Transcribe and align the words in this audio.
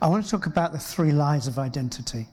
I 0.00 0.08
want 0.08 0.24
to 0.24 0.30
talk 0.30 0.46
about 0.46 0.72
the 0.72 0.78
three 0.78 1.12
lies 1.12 1.46
of 1.46 1.58
identity. 1.58 2.28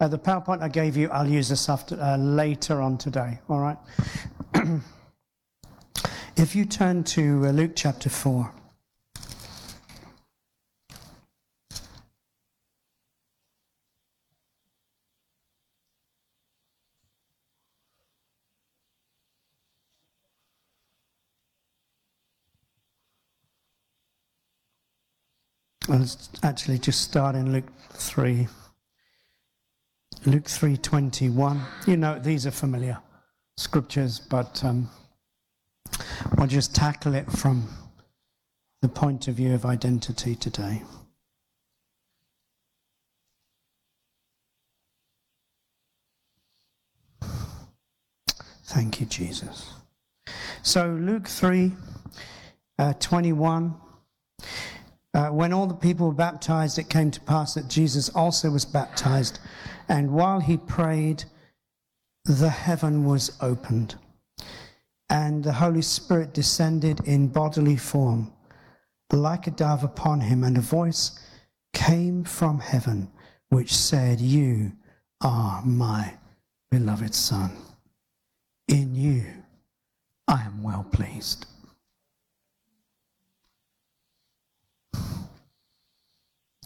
Uh, 0.00 0.08
the 0.08 0.18
PowerPoint 0.18 0.62
I 0.62 0.68
gave 0.68 0.96
you, 0.96 1.08
I'll 1.10 1.28
use 1.28 1.48
this 1.48 1.68
after, 1.68 2.00
uh, 2.00 2.16
later 2.16 2.80
on 2.80 2.98
today, 2.98 3.38
all 3.48 3.60
right? 3.60 3.78
if 6.36 6.56
you 6.56 6.64
turn 6.64 7.04
to 7.04 7.46
uh, 7.46 7.50
Luke 7.50 7.72
chapter 7.74 8.08
4. 8.08 8.52
Let's 25.98 26.28
actually 26.42 26.78
just 26.78 27.02
start 27.02 27.36
in 27.36 27.52
Luke 27.52 27.70
3. 27.92 28.48
Luke 30.26 30.46
3:21. 30.46 31.60
You 31.86 31.96
know 31.96 32.18
these 32.18 32.46
are 32.46 32.50
familiar 32.50 32.98
scriptures, 33.56 34.18
but 34.18 34.64
um, 34.64 34.90
I'll 36.36 36.48
just 36.48 36.74
tackle 36.74 37.14
it 37.14 37.30
from 37.30 37.68
the 38.82 38.88
point 38.88 39.28
of 39.28 39.36
view 39.36 39.54
of 39.54 39.64
identity 39.64 40.34
today. 40.34 40.82
Thank 48.64 48.98
you, 48.98 49.06
Jesus. 49.06 49.74
So 50.62 50.88
Luke 50.88 51.28
3, 51.28 51.72
uh, 52.80 52.94
21. 52.94 53.76
Uh, 55.14 55.28
when 55.28 55.52
all 55.52 55.66
the 55.66 55.74
people 55.74 56.08
were 56.08 56.12
baptized, 56.12 56.76
it 56.78 56.90
came 56.90 57.10
to 57.12 57.20
pass 57.20 57.54
that 57.54 57.68
Jesus 57.68 58.08
also 58.10 58.50
was 58.50 58.64
baptized. 58.64 59.38
And 59.88 60.10
while 60.10 60.40
he 60.40 60.56
prayed, 60.56 61.24
the 62.24 62.50
heaven 62.50 63.04
was 63.04 63.36
opened, 63.40 63.96
and 65.10 65.44
the 65.44 65.52
Holy 65.52 65.82
Spirit 65.82 66.32
descended 66.32 67.00
in 67.04 67.28
bodily 67.28 67.76
form, 67.76 68.32
like 69.12 69.46
a 69.46 69.50
dove 69.50 69.84
upon 69.84 70.22
him, 70.22 70.42
and 70.42 70.56
a 70.56 70.62
voice 70.62 71.20
came 71.74 72.24
from 72.24 72.60
heaven, 72.60 73.10
which 73.50 73.74
said, 73.74 74.20
You 74.20 74.72
are 75.20 75.62
my 75.64 76.14
beloved 76.70 77.14
Son. 77.14 77.52
In 78.68 78.94
you 78.94 79.26
I 80.26 80.42
am 80.42 80.62
well 80.62 80.86
pleased. 80.90 81.46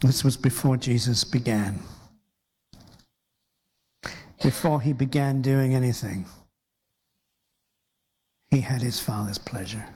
This 0.00 0.22
was 0.22 0.36
before 0.36 0.77
Jesus 0.77 1.24
began. 1.24 1.80
Before 4.42 4.80
he 4.80 4.92
began 4.92 5.42
doing 5.42 5.74
anything, 5.74 6.27
he 8.50 8.60
had 8.60 8.80
his 8.80 9.00
Father's 9.00 9.38
pleasure. 9.38 9.86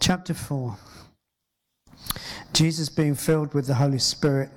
Chapter 0.00 0.34
4 0.34 0.76
Jesus, 2.54 2.88
being 2.88 3.16
filled 3.16 3.52
with 3.52 3.66
the 3.66 3.74
Holy 3.74 3.98
Spirit, 3.98 4.48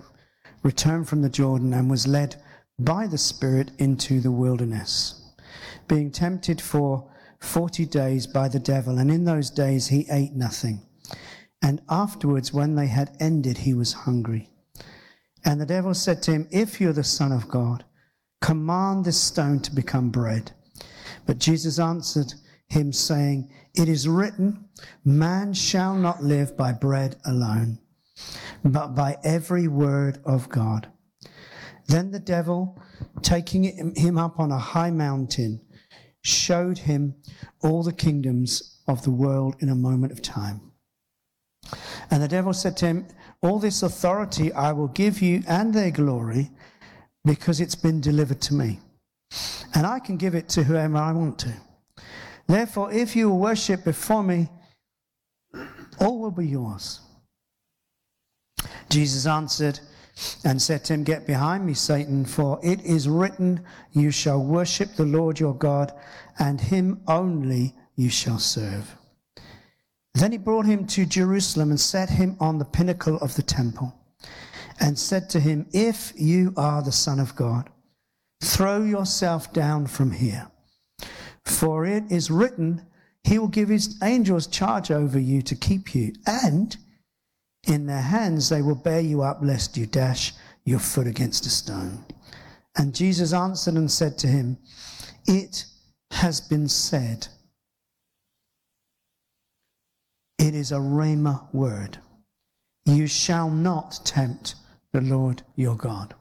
returned 0.61 1.09
from 1.09 1.23
the 1.23 1.29
Jordan 1.29 1.73
and 1.73 1.89
was 1.89 2.05
led 2.05 2.35
by 2.77 3.07
the 3.07 3.17
Spirit 3.17 3.71
into 3.79 4.21
the 4.21 4.31
wilderness, 4.31 5.33
being 5.87 6.11
tempted 6.11 6.61
for 6.61 7.09
forty 7.39 7.85
days 7.85 8.27
by 8.27 8.47
the 8.47 8.59
devil. 8.59 8.99
And 8.99 9.09
in 9.09 9.25
those 9.25 9.49
days 9.49 9.87
he 9.87 10.05
ate 10.11 10.33
nothing. 10.33 10.81
And 11.61 11.81
afterwards, 11.89 12.53
when 12.53 12.75
they 12.75 12.87
had 12.87 13.15
ended, 13.19 13.59
he 13.59 13.73
was 13.73 13.93
hungry. 13.93 14.49
And 15.43 15.59
the 15.59 15.65
devil 15.65 15.93
said 15.93 16.21
to 16.23 16.31
him, 16.31 16.47
If 16.51 16.79
you're 16.79 16.93
the 16.93 17.03
Son 17.03 17.31
of 17.31 17.47
God, 17.47 17.85
command 18.41 19.05
this 19.05 19.21
stone 19.21 19.59
to 19.61 19.73
become 19.73 20.09
bread. 20.09 20.51
But 21.25 21.39
Jesus 21.39 21.79
answered 21.79 22.33
him, 22.67 22.91
saying, 22.93 23.49
It 23.73 23.89
is 23.89 24.07
written, 24.07 24.65
Man 25.03 25.53
shall 25.53 25.95
not 25.95 26.23
live 26.23 26.55
by 26.57 26.73
bread 26.73 27.17
alone, 27.25 27.79
but 28.63 28.95
by 28.95 29.17
every 29.23 29.67
word 29.67 30.19
of 30.25 30.49
God. 30.49 30.89
Then 31.87 32.11
the 32.11 32.19
devil, 32.19 32.81
taking 33.21 33.95
him 33.95 34.17
up 34.17 34.39
on 34.39 34.51
a 34.51 34.59
high 34.59 34.91
mountain, 34.91 35.61
showed 36.21 36.77
him 36.77 37.15
all 37.61 37.83
the 37.83 37.93
kingdoms 37.93 38.81
of 38.87 39.03
the 39.03 39.11
world 39.11 39.55
in 39.59 39.69
a 39.69 39.75
moment 39.75 40.11
of 40.11 40.21
time. 40.21 40.66
And 42.11 42.21
the 42.21 42.27
devil 42.27 42.53
said 42.53 42.77
to 42.77 42.87
him, 42.87 43.07
All 43.41 43.59
this 43.59 43.83
authority 43.83 44.51
I 44.53 44.71
will 44.71 44.87
give 44.87 45.21
you 45.21 45.43
and 45.47 45.73
their 45.73 45.91
glory 45.91 46.51
because 47.25 47.59
it's 47.59 47.75
been 47.75 48.01
delivered 48.01 48.41
to 48.41 48.53
me. 48.53 48.79
And 49.73 49.85
I 49.85 49.99
can 49.99 50.17
give 50.17 50.35
it 50.35 50.49
to 50.49 50.63
whoever 50.63 50.97
I 50.97 51.11
want 51.11 51.39
to. 51.39 51.53
Therefore, 52.47 52.91
if 52.91 53.15
you 53.15 53.29
will 53.29 53.39
worship 53.39 53.83
before 53.83 54.23
me, 54.23 54.47
all 55.99 56.19
will 56.19 56.31
be 56.31 56.47
yours. 56.47 57.01
Jesus 58.89 59.25
answered 59.25 59.79
and 60.43 60.61
said 60.61 60.85
to 60.85 60.93
him, 60.93 61.03
Get 61.03 61.27
behind 61.27 61.65
me, 61.65 61.73
Satan, 61.73 62.25
for 62.25 62.59
it 62.63 62.81
is 62.81 63.09
written, 63.09 63.63
You 63.91 64.11
shall 64.11 64.43
worship 64.43 64.95
the 64.95 65.05
Lord 65.05 65.39
your 65.39 65.53
God, 65.53 65.93
and 66.39 66.59
him 66.59 67.01
only 67.07 67.75
you 67.95 68.09
shall 68.09 68.39
serve. 68.39 68.95
Then 70.17 70.31
he 70.31 70.39
brought 70.39 70.65
him 70.65 70.87
to 70.87 71.05
Jerusalem 71.05 71.69
and 71.69 71.79
set 71.79 72.09
him 72.09 72.37
on 72.39 72.57
the 72.57 72.65
pinnacle 72.65 73.17
of 73.17 73.35
the 73.35 73.43
temple 73.43 73.93
and 74.79 74.97
said 74.97 75.29
to 75.29 75.39
him, 75.39 75.67
If 75.73 76.11
you 76.15 76.53
are 76.57 76.81
the 76.81 76.91
Son 76.91 77.19
of 77.19 77.35
God, 77.35 77.69
throw 78.41 78.81
yourself 78.81 79.53
down 79.53 79.85
from 79.85 80.11
here. 80.11 80.49
For 81.45 81.85
it 81.85 82.03
is 82.09 82.31
written, 82.31 82.81
He 83.23 83.37
will 83.37 83.47
give 83.47 83.69
His 83.69 83.99
angels 84.01 84.47
charge 84.47 84.89
over 84.89 85.19
you 85.19 85.43
to 85.43 85.55
keep 85.55 85.93
you, 85.93 86.13
and 86.25 86.75
in 87.67 87.85
their 87.85 88.01
hands 88.01 88.49
they 88.49 88.63
will 88.63 88.75
bear 88.75 89.01
you 89.01 89.21
up, 89.21 89.39
lest 89.43 89.77
you 89.77 89.85
dash 89.85 90.33
your 90.65 90.79
foot 90.79 91.05
against 91.05 91.45
a 91.45 91.49
stone. 91.49 92.03
And 92.75 92.95
Jesus 92.95 93.33
answered 93.33 93.75
and 93.75 93.91
said 93.91 94.17
to 94.19 94.27
him, 94.27 94.57
It 95.27 95.65
has 96.11 96.41
been 96.41 96.67
said, 96.67 97.27
it 100.37 100.53
is 100.53 100.71
a 100.71 100.75
rhema 100.75 101.53
word. 101.53 101.97
You 102.85 103.07
shall 103.07 103.49
not 103.49 103.99
tempt 104.05 104.55
the 104.93 105.01
Lord 105.01 105.43
your 105.55 105.75
God. 105.75 106.13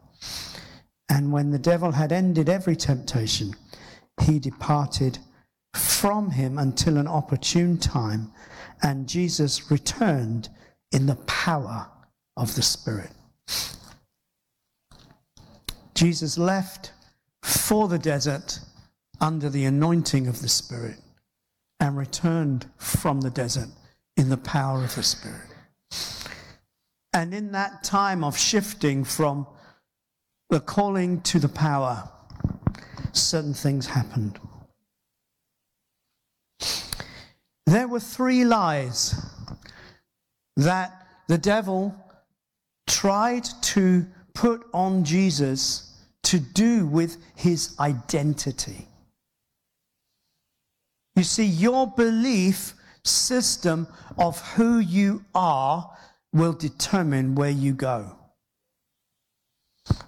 And 1.08 1.32
when 1.32 1.50
the 1.50 1.58
devil 1.58 1.92
had 1.92 2.12
ended 2.12 2.48
every 2.48 2.76
temptation, 2.76 3.54
he 4.22 4.38
departed 4.38 5.18
from 5.74 6.30
him 6.30 6.58
until 6.58 6.96
an 6.96 7.06
opportune 7.06 7.78
time, 7.78 8.32
and 8.82 9.08
Jesus 9.08 9.70
returned 9.70 10.48
in 10.92 11.06
the 11.06 11.16
power 11.26 11.88
of 12.36 12.54
the 12.54 12.62
Spirit. 12.62 13.10
Jesus 15.94 16.36
left 16.36 16.92
for 17.42 17.88
the 17.88 17.98
desert 17.98 18.60
under 19.20 19.48
the 19.48 19.64
anointing 19.64 20.26
of 20.26 20.42
the 20.42 20.48
Spirit 20.48 20.98
and 21.80 21.96
returned 21.96 22.66
from 22.76 23.20
the 23.20 23.30
desert 23.30 23.68
in 24.16 24.28
the 24.28 24.36
power 24.36 24.82
of 24.82 24.94
the 24.94 25.02
Spirit. 25.02 25.40
And 27.12 27.32
in 27.32 27.52
that 27.52 27.82
time 27.82 28.22
of 28.24 28.36
shifting 28.36 29.04
from 29.04 29.46
the 30.50 30.60
calling 30.60 31.20
to 31.22 31.38
the 31.38 31.48
power, 31.48 32.08
certain 33.12 33.54
things 33.54 33.86
happened. 33.86 34.38
There 37.66 37.88
were 37.88 38.00
three 38.00 38.44
lies 38.44 39.14
that 40.56 41.06
the 41.26 41.38
devil 41.38 41.94
tried 42.86 43.44
to 43.62 44.06
put 44.34 44.64
on 44.72 45.04
Jesus 45.04 45.92
to 46.22 46.38
do 46.38 46.86
with 46.86 47.16
his 47.34 47.74
identity. 47.80 48.86
You 51.16 51.24
see, 51.24 51.46
your 51.46 51.86
belief 51.86 52.74
system 53.06 53.86
of 54.18 54.40
who 54.52 54.78
you 54.78 55.24
are 55.34 55.90
will 56.32 56.52
determine 56.52 57.34
where 57.34 57.50
you 57.50 57.72
go. 57.72 58.16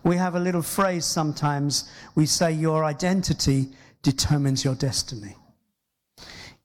We 0.03 0.17
have 0.17 0.35
a 0.35 0.41
little 0.41 0.63
phrase 0.63 1.05
sometimes, 1.05 1.91
we 2.15 2.27
say, 2.27 2.53
Your 2.53 2.85
identity 2.85 3.69
determines 4.03 4.65
your 4.65 4.75
destiny. 4.75 5.37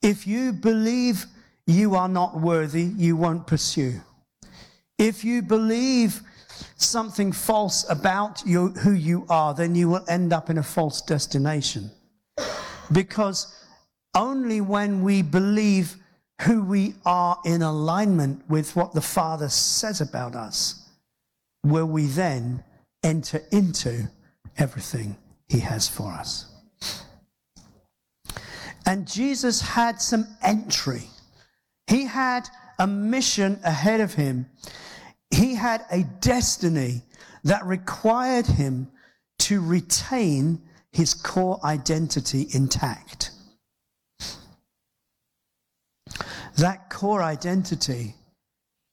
If 0.01 0.27
you 0.27 0.51
believe 0.51 1.25
you 1.65 1.95
are 1.95 2.09
not 2.09 2.39
worthy, 2.39 2.83
you 2.83 3.15
won't 3.15 3.47
pursue. 3.47 4.01
If 4.97 5.23
you 5.23 5.41
believe 5.41 6.21
something 6.75 7.31
false 7.31 7.89
about 7.89 8.43
you, 8.45 8.69
who 8.69 8.91
you 8.91 9.25
are, 9.29 9.53
then 9.53 9.75
you 9.75 9.89
will 9.89 10.05
end 10.07 10.33
up 10.33 10.49
in 10.49 10.57
a 10.57 10.63
false 10.63 11.01
destination. 11.01 11.89
Because 12.91 13.55
only 14.15 14.61
when 14.61 15.01
we 15.01 15.21
believe 15.21 15.97
who 16.45 16.63
we 16.63 16.95
are 17.05 17.37
in 17.45 17.61
alignment 17.61 18.49
with 18.49 18.75
what 18.75 18.93
the 18.93 19.01
Father 19.01 19.49
says 19.49 20.01
about 20.01 20.35
us, 20.35 20.89
will 21.63 21.85
we 21.85 22.05
then 22.05 22.63
enter 23.03 23.41
into 23.51 24.09
everything 24.57 25.17
He 25.47 25.59
has 25.59 25.87
for 25.87 26.11
us. 26.11 26.47
And 28.85 29.07
Jesus 29.07 29.61
had 29.61 30.01
some 30.01 30.27
entry. 30.41 31.03
He 31.87 32.05
had 32.05 32.49
a 32.79 32.87
mission 32.87 33.59
ahead 33.63 34.01
of 34.01 34.13
him. 34.13 34.47
He 35.31 35.55
had 35.55 35.85
a 35.89 36.03
destiny 36.03 37.03
that 37.43 37.65
required 37.65 38.45
him 38.45 38.89
to 39.39 39.61
retain 39.61 40.61
his 40.91 41.13
core 41.13 41.59
identity 41.63 42.47
intact. 42.51 43.31
That 46.57 46.89
core 46.89 47.23
identity 47.23 48.15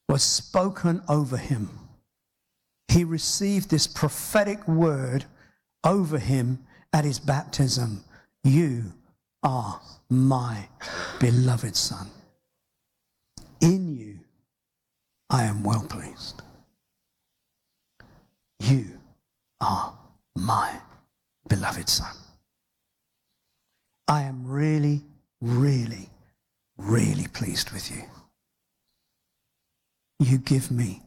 was 0.08 0.22
spoken 0.22 1.02
over 1.08 1.36
him. 1.36 1.68
He 2.88 3.04
received 3.04 3.70
this 3.70 3.86
prophetic 3.86 4.66
word 4.66 5.26
over 5.84 6.18
him 6.18 6.64
at 6.92 7.04
his 7.04 7.18
baptism. 7.18 8.02
You 8.42 8.92
are 9.42 9.80
my 10.08 10.68
beloved 11.20 11.76
Son. 11.76 12.08
In 13.60 13.96
you 13.96 14.18
I 15.28 15.44
am 15.44 15.62
well 15.62 15.86
pleased. 15.88 16.42
You 18.58 18.86
are 19.60 19.96
my 20.34 20.80
beloved 21.48 21.88
Son. 21.88 22.14
I 24.08 24.22
am 24.22 24.44
really, 24.44 25.02
really, 25.40 26.10
really 26.80 27.26
pleased 27.28 27.70
with 27.70 27.90
you. 27.90 28.02
You 30.18 30.38
give 30.38 30.70
me 30.70 31.02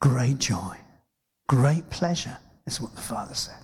great 0.00 0.38
joy, 0.38 0.76
great 1.48 1.90
pleasure, 1.90 2.38
is 2.66 2.80
what 2.80 2.94
the 2.94 3.00
Father 3.00 3.34
said. 3.34 3.54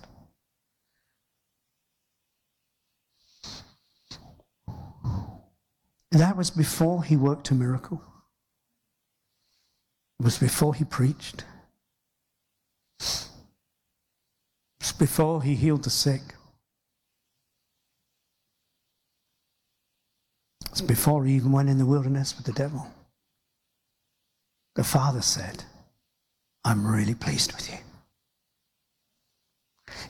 That 6.11 6.37
was 6.37 6.49
before 6.49 7.03
he 7.03 7.17
worked 7.17 7.51
a 7.51 7.55
miracle. 7.55 8.01
It 10.19 10.23
was 10.23 10.37
before 10.37 10.73
he 10.73 10.85
preached. 10.85 11.43
It 13.01 13.27
was 14.79 14.93
before 14.97 15.43
he 15.43 15.55
healed 15.55 15.83
the 15.83 15.89
sick. 15.89 16.21
It's 20.75 20.81
before 20.81 21.23
he 21.23 21.35
even 21.35 21.53
went 21.53 21.69
in 21.69 21.77
the 21.77 21.85
wilderness 21.85 22.35
with 22.35 22.45
the 22.45 22.51
devil. 22.51 22.85
The 24.75 24.83
Father 24.83 25.21
said, 25.21 25.63
I'm 26.65 26.85
really 26.85 27.15
pleased 27.15 27.53
with 27.53 27.71
you. 27.71 27.77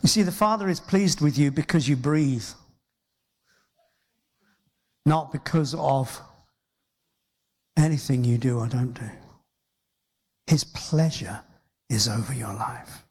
You 0.02 0.10
see, 0.10 0.24
the 0.24 0.32
Father 0.32 0.68
is 0.68 0.80
pleased 0.80 1.22
with 1.22 1.38
you 1.38 1.52
because 1.52 1.88
you 1.88 1.96
breathe 1.96 2.48
not 5.06 5.32
because 5.32 5.76
of 5.76 6.20
anything 7.78 8.24
you 8.24 8.40
do 8.40 8.58
or 8.58 8.66
don't 8.66 8.96
do. 8.96 9.12
His 10.48 10.64
pleasure 10.64 11.42
is 11.92 12.08
over 12.08 12.34
your 12.34 12.56
life. 12.56 13.04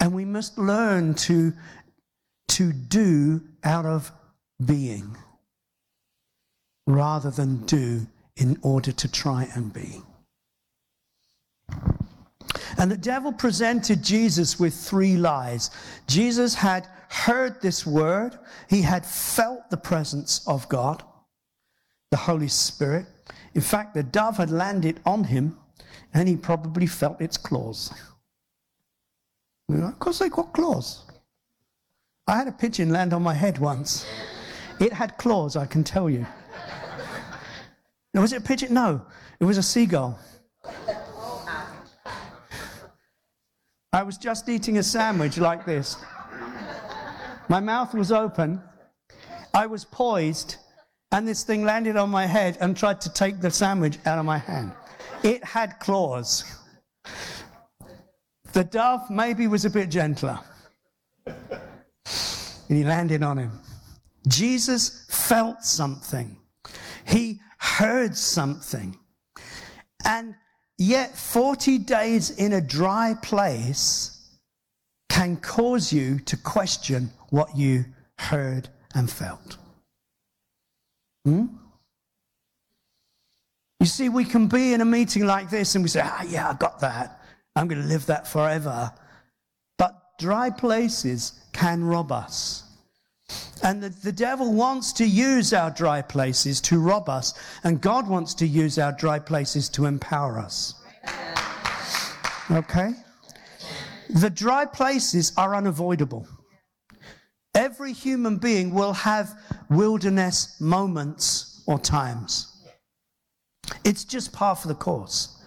And 0.00 0.12
we 0.12 0.24
must 0.24 0.58
learn 0.58 1.14
to, 1.14 1.52
to 2.48 2.72
do 2.72 3.42
out 3.62 3.86
of 3.86 4.10
being 4.64 5.16
rather 6.86 7.30
than 7.30 7.64
do 7.66 8.06
in 8.36 8.58
order 8.62 8.92
to 8.92 9.10
try 9.10 9.48
and 9.54 9.72
be. 9.72 10.02
And 12.78 12.90
the 12.90 12.96
devil 12.96 13.32
presented 13.32 14.02
Jesus 14.02 14.58
with 14.58 14.74
three 14.74 15.16
lies. 15.16 15.70
Jesus 16.06 16.54
had 16.54 16.86
heard 17.08 17.60
this 17.60 17.86
word, 17.86 18.38
he 18.68 18.82
had 18.82 19.04
felt 19.04 19.68
the 19.70 19.76
presence 19.76 20.46
of 20.46 20.68
God, 20.68 21.02
the 22.10 22.16
Holy 22.16 22.48
Spirit. 22.48 23.06
In 23.54 23.60
fact, 23.60 23.94
the 23.94 24.02
dove 24.02 24.36
had 24.36 24.50
landed 24.50 25.00
on 25.04 25.24
him 25.24 25.58
and 26.14 26.28
he 26.28 26.36
probably 26.36 26.86
felt 26.86 27.20
its 27.20 27.36
claws. 27.36 27.92
Because 29.68 30.20
they 30.20 30.28
got 30.28 30.52
claws. 30.52 31.04
I 32.26 32.36
had 32.36 32.48
a 32.48 32.52
pigeon 32.52 32.90
land 32.90 33.12
on 33.12 33.22
my 33.22 33.34
head 33.34 33.58
once. 33.58 34.06
It 34.80 34.92
had 34.92 35.16
claws, 35.18 35.56
I 35.56 35.66
can 35.66 35.82
tell 35.82 36.08
you. 36.08 36.26
Now, 38.14 38.22
was 38.22 38.32
it 38.32 38.38
a 38.38 38.40
pigeon? 38.40 38.72
No, 38.72 39.02
it 39.40 39.44
was 39.44 39.58
a 39.58 39.62
seagull. 39.62 40.18
I 43.92 44.02
was 44.02 44.18
just 44.18 44.48
eating 44.48 44.78
a 44.78 44.82
sandwich 44.82 45.38
like 45.38 45.64
this. 45.64 45.96
My 47.48 47.60
mouth 47.60 47.94
was 47.94 48.12
open. 48.12 48.62
I 49.54 49.66
was 49.66 49.84
poised, 49.84 50.56
and 51.10 51.26
this 51.26 51.42
thing 51.42 51.64
landed 51.64 51.96
on 51.96 52.10
my 52.10 52.26
head 52.26 52.58
and 52.60 52.76
tried 52.76 53.00
to 53.02 53.12
take 53.12 53.40
the 53.40 53.50
sandwich 53.50 53.98
out 54.04 54.18
of 54.18 54.24
my 54.24 54.38
hand. 54.38 54.72
It 55.22 55.42
had 55.42 55.80
claws. 55.80 56.44
The 58.52 58.64
dove 58.64 59.10
maybe 59.10 59.46
was 59.46 59.64
a 59.64 59.70
bit 59.70 59.88
gentler. 59.88 60.38
And 61.26 62.76
he 62.76 62.84
landed 62.84 63.22
on 63.22 63.38
him. 63.38 63.52
Jesus 64.26 65.06
felt 65.08 65.64
something. 65.64 66.36
He 67.06 67.40
heard 67.58 68.16
something. 68.16 68.96
And 70.04 70.34
yet, 70.76 71.16
40 71.16 71.78
days 71.78 72.30
in 72.30 72.52
a 72.52 72.60
dry 72.60 73.14
place 73.22 74.38
can 75.08 75.36
cause 75.36 75.92
you 75.92 76.18
to 76.20 76.36
question 76.36 77.10
what 77.30 77.56
you 77.56 77.84
heard 78.18 78.68
and 78.94 79.10
felt. 79.10 79.56
Hmm? 81.24 81.46
You 83.80 83.86
see, 83.86 84.08
we 84.08 84.24
can 84.24 84.48
be 84.48 84.74
in 84.74 84.80
a 84.80 84.84
meeting 84.84 85.24
like 85.24 85.50
this 85.50 85.74
and 85.74 85.84
we 85.84 85.88
say, 85.88 86.00
ah, 86.02 86.24
yeah, 86.28 86.50
I 86.50 86.54
got 86.54 86.80
that. 86.80 87.22
I'm 87.54 87.68
going 87.68 87.80
to 87.80 87.88
live 87.88 88.06
that 88.06 88.26
forever. 88.26 88.92
But 89.76 89.94
dry 90.18 90.50
places 90.50 91.40
can 91.52 91.84
rob 91.84 92.10
us. 92.10 92.67
And 93.62 93.82
the, 93.82 93.88
the 93.88 94.12
devil 94.12 94.52
wants 94.52 94.92
to 94.94 95.06
use 95.06 95.52
our 95.52 95.70
dry 95.70 96.00
places 96.00 96.60
to 96.62 96.78
rob 96.78 97.08
us, 97.08 97.34
and 97.64 97.80
God 97.80 98.08
wants 98.08 98.34
to 98.34 98.46
use 98.46 98.78
our 98.78 98.92
dry 98.92 99.18
places 99.18 99.68
to 99.70 99.86
empower 99.86 100.38
us. 100.38 100.74
Okay? 102.50 102.92
The 104.10 104.30
dry 104.30 104.64
places 104.64 105.32
are 105.36 105.54
unavoidable. 105.54 106.26
Every 107.54 107.92
human 107.92 108.38
being 108.38 108.72
will 108.72 108.92
have 108.92 109.38
wilderness 109.68 110.60
moments 110.60 111.62
or 111.66 111.78
times. 111.78 112.54
It's 113.84 114.04
just 114.04 114.32
par 114.32 114.56
for 114.56 114.68
the 114.68 114.74
course. 114.74 115.42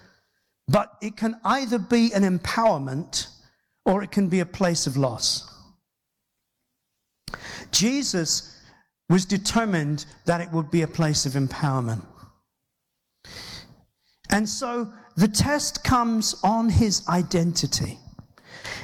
But 0.67 0.93
it 1.01 1.17
can 1.17 1.39
either 1.43 1.79
be 1.79 2.13
an 2.13 2.23
empowerment 2.23 3.27
or 3.85 4.03
it 4.03 4.11
can 4.11 4.27
be 4.27 4.41
a 4.41 4.45
place 4.45 4.85
of 4.85 4.95
loss. 4.95 5.50
Jesus 7.71 8.59
was 9.09 9.25
determined 9.25 10.05
that 10.25 10.41
it 10.41 10.51
would 10.51 10.71
be 10.71 10.81
a 10.81 10.87
place 10.87 11.25
of 11.25 11.33
empowerment. 11.33 12.05
And 14.29 14.47
so 14.47 14.91
the 15.17 15.27
test 15.27 15.83
comes 15.83 16.35
on 16.43 16.69
his 16.69 17.07
identity. 17.07 17.99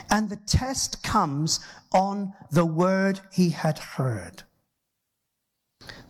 And 0.10 0.30
the 0.30 0.38
test 0.46 1.04
comes 1.04 1.60
on 1.94 2.34
the 2.52 2.66
word 2.66 3.20
he 3.32 3.50
had 3.50 3.80
heard. 3.80 4.44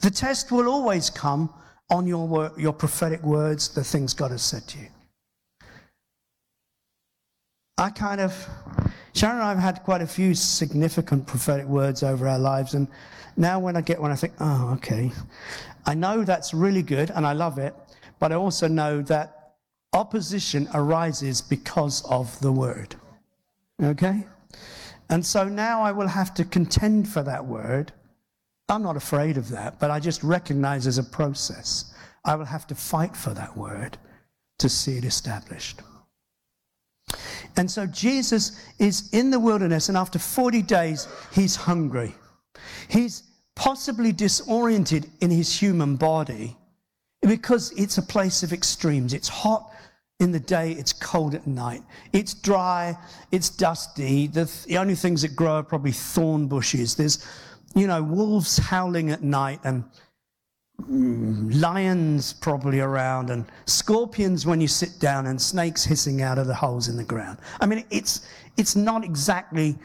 The 0.01 0.11
test 0.11 0.51
will 0.51 0.67
always 0.67 1.09
come 1.09 1.53
on 1.89 2.07
your, 2.07 2.27
word, 2.27 2.51
your 2.57 2.73
prophetic 2.73 3.23
words, 3.23 3.69
the 3.69 3.83
things 3.83 4.13
God 4.13 4.31
has 4.31 4.41
said 4.41 4.67
to 4.69 4.79
you. 4.79 4.87
I 7.77 7.91
kind 7.91 8.19
of, 8.21 8.33
Sharon 9.13 9.35
and 9.35 9.45
I 9.45 9.49
have 9.49 9.59
had 9.59 9.83
quite 9.83 10.01
a 10.01 10.07
few 10.07 10.33
significant 10.33 11.27
prophetic 11.27 11.67
words 11.67 12.01
over 12.01 12.27
our 12.27 12.39
lives, 12.39 12.73
and 12.73 12.87
now 13.37 13.59
when 13.59 13.77
I 13.77 13.81
get 13.81 14.01
one, 14.01 14.11
I 14.11 14.15
think, 14.15 14.33
oh, 14.39 14.73
okay. 14.73 15.11
I 15.85 15.93
know 15.93 16.23
that's 16.23 16.53
really 16.53 16.81
good 16.81 17.11
and 17.11 17.25
I 17.25 17.33
love 17.33 17.59
it, 17.59 17.75
but 18.19 18.31
I 18.31 18.35
also 18.35 18.67
know 18.67 19.01
that 19.03 19.53
opposition 19.93 20.67
arises 20.73 21.41
because 21.41 22.03
of 22.09 22.37
the 22.39 22.51
word. 22.51 22.95
Okay? 23.81 24.25
And 25.09 25.25
so 25.25 25.47
now 25.47 25.81
I 25.81 25.91
will 25.91 26.07
have 26.07 26.33
to 26.33 26.43
contend 26.43 27.07
for 27.07 27.21
that 27.23 27.45
word. 27.45 27.93
I'm 28.67 28.83
not 28.83 28.97
afraid 28.97 29.37
of 29.37 29.49
that, 29.49 29.79
but 29.79 29.91
I 29.91 29.99
just 29.99 30.23
recognize 30.23 30.87
as 30.87 30.97
a 30.97 31.03
process. 31.03 31.93
I 32.25 32.35
will 32.35 32.45
have 32.45 32.67
to 32.67 32.75
fight 32.75 33.15
for 33.15 33.33
that 33.35 33.55
word 33.55 33.97
to 34.57 34.67
see 34.67 34.97
it 34.97 35.05
established. 35.05 35.81
And 37.57 37.69
so 37.69 37.87
Jesus 37.87 38.63
is 38.77 39.09
in 39.11 39.31
the 39.31 39.39
wilderness, 39.39 39.89
and 39.89 39.97
after 39.97 40.19
40 40.19 40.61
days, 40.61 41.07
he's 41.33 41.55
hungry. 41.55 42.13
He's 42.87 43.23
possibly 43.55 44.11
disoriented 44.11 45.09
in 45.19 45.31
his 45.31 45.59
human 45.59 45.95
body 45.95 46.55
because 47.21 47.71
it's 47.71 47.97
a 47.97 48.03
place 48.03 48.43
of 48.43 48.53
extremes. 48.53 49.13
It's 49.13 49.27
hot 49.27 49.71
in 50.19 50.31
the 50.31 50.39
day, 50.39 50.71
it's 50.71 50.93
cold 50.93 51.35
at 51.35 51.45
night. 51.45 51.83
It's 52.13 52.33
dry, 52.33 52.95
it's 53.31 53.49
dusty. 53.49 54.27
The, 54.27 54.45
th- 54.45 54.65
the 54.65 54.77
only 54.77 54.95
things 54.95 55.21
that 55.23 55.35
grow 55.35 55.57
are 55.57 55.63
probably 55.63 55.91
thorn 55.91 56.47
bushes. 56.47 56.95
There's, 56.95 57.25
you 57.75 57.85
know, 57.85 58.01
wolves 58.01 58.57
howling 58.57 59.11
at 59.11 59.21
night 59.21 59.59
and 59.63 59.83
lions 60.79 62.33
probably 62.33 62.79
around 62.79 63.29
and 63.29 63.45
scorpions 63.65 64.45
when 64.45 64.61
you 64.61 64.67
sit 64.67 64.99
down 64.99 65.25
and 65.25 65.41
snakes 65.41 65.83
hissing 65.83 66.21
out 66.21 66.37
of 66.37 66.47
the 66.47 66.53
holes 66.53 66.87
in 66.87 66.97
the 66.97 67.03
ground. 67.03 67.39
I 67.59 67.65
mean, 67.65 67.83
it's, 67.89 68.27
it's 68.57 68.75
not 68.75 69.03
exactly 69.03 69.75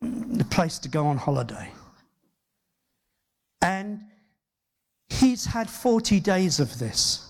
the 0.00 0.44
place 0.44 0.78
to 0.80 0.88
go 0.88 1.06
on 1.06 1.16
holiday. 1.16 1.70
And 3.60 4.00
he's 5.08 5.44
had 5.44 5.68
40 5.68 6.20
days 6.20 6.60
of 6.60 6.78
this. 6.78 7.24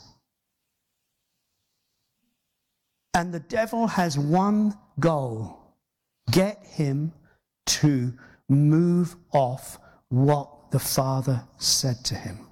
And 3.14 3.32
the 3.32 3.40
devil 3.40 3.86
has 3.86 4.18
one 4.18 4.76
goal 5.00 5.58
get 6.30 6.62
him 6.64 7.12
to 7.66 8.12
move 8.48 9.16
off 9.32 9.78
what 10.08 10.70
the 10.70 10.78
Father 10.78 11.42
said 11.56 12.04
to 12.04 12.14
him. 12.14 12.47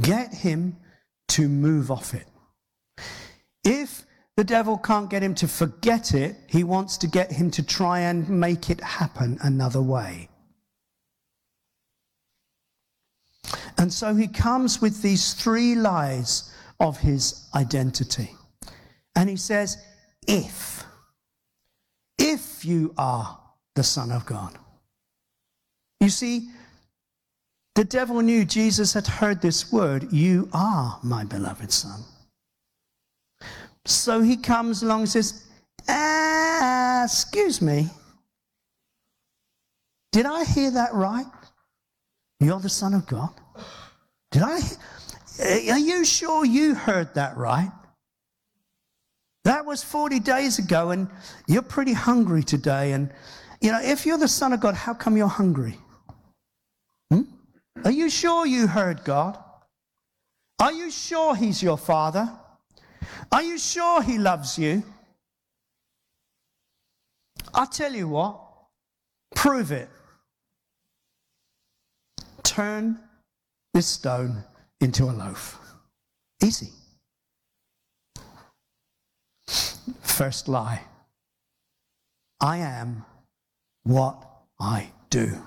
Get 0.00 0.32
him 0.32 0.76
to 1.28 1.48
move 1.48 1.90
off 1.90 2.14
it. 2.14 2.26
If 3.64 4.06
the 4.36 4.44
devil 4.44 4.78
can't 4.78 5.10
get 5.10 5.22
him 5.22 5.34
to 5.36 5.48
forget 5.48 6.14
it, 6.14 6.36
he 6.46 6.62
wants 6.64 6.96
to 6.98 7.06
get 7.06 7.32
him 7.32 7.50
to 7.52 7.62
try 7.62 8.00
and 8.00 8.28
make 8.28 8.70
it 8.70 8.80
happen 8.80 9.38
another 9.42 9.82
way. 9.82 10.28
And 13.76 13.92
so 13.92 14.14
he 14.14 14.28
comes 14.28 14.80
with 14.80 15.02
these 15.02 15.34
three 15.34 15.74
lies 15.74 16.52
of 16.80 16.98
his 16.98 17.48
identity. 17.54 18.34
And 19.14 19.28
he 19.28 19.36
says, 19.36 19.76
if, 20.26 20.84
if 22.18 22.64
you 22.64 22.94
are 22.96 23.40
the 23.74 23.82
Son 23.82 24.12
of 24.12 24.26
God. 24.26 24.58
You 26.00 26.10
see, 26.10 26.48
the 27.78 27.84
devil 27.84 28.20
knew 28.20 28.44
Jesus 28.44 28.92
had 28.92 29.06
heard 29.06 29.40
this 29.40 29.70
word, 29.70 30.12
You 30.12 30.48
are 30.52 30.98
my 31.04 31.22
beloved 31.22 31.70
Son. 31.70 32.00
So 33.84 34.20
he 34.20 34.36
comes 34.36 34.82
along 34.82 35.02
and 35.02 35.08
says, 35.08 35.46
ah, 35.88 37.04
Excuse 37.04 37.62
me, 37.62 37.88
did 40.10 40.26
I 40.26 40.42
hear 40.42 40.72
that 40.72 40.92
right? 40.92 41.24
You're 42.40 42.58
the 42.58 42.68
Son 42.68 42.94
of 42.94 43.06
God? 43.06 43.30
Did 44.32 44.42
I? 44.42 44.58
Are 45.70 45.78
you 45.78 46.04
sure 46.04 46.44
you 46.44 46.74
heard 46.74 47.14
that 47.14 47.36
right? 47.36 47.70
That 49.44 49.64
was 49.64 49.84
40 49.84 50.18
days 50.18 50.58
ago, 50.58 50.90
and 50.90 51.06
you're 51.46 51.62
pretty 51.62 51.92
hungry 51.92 52.42
today. 52.42 52.90
And, 52.90 53.12
you 53.60 53.70
know, 53.70 53.80
if 53.80 54.04
you're 54.04 54.18
the 54.18 54.26
Son 54.26 54.52
of 54.52 54.58
God, 54.58 54.74
how 54.74 54.94
come 54.94 55.16
you're 55.16 55.28
hungry? 55.28 55.78
Are 57.84 57.90
you 57.90 58.10
sure 58.10 58.46
you 58.46 58.66
heard 58.66 59.04
God? 59.04 59.38
Are 60.58 60.72
you 60.72 60.90
sure 60.90 61.34
He's 61.34 61.62
your 61.62 61.78
Father? 61.78 62.28
Are 63.30 63.42
you 63.42 63.58
sure 63.58 64.02
He 64.02 64.18
loves 64.18 64.58
you? 64.58 64.82
I'll 67.54 67.66
tell 67.66 67.92
you 67.92 68.08
what, 68.08 68.40
prove 69.34 69.72
it. 69.72 69.88
Turn 72.42 72.98
this 73.74 73.86
stone 73.86 74.44
into 74.80 75.04
a 75.04 75.12
loaf. 75.12 75.58
Easy. 76.42 76.70
First 80.02 80.48
lie 80.48 80.82
I 82.40 82.58
am 82.58 83.04
what 83.84 84.24
I 84.60 84.90
do. 85.10 85.40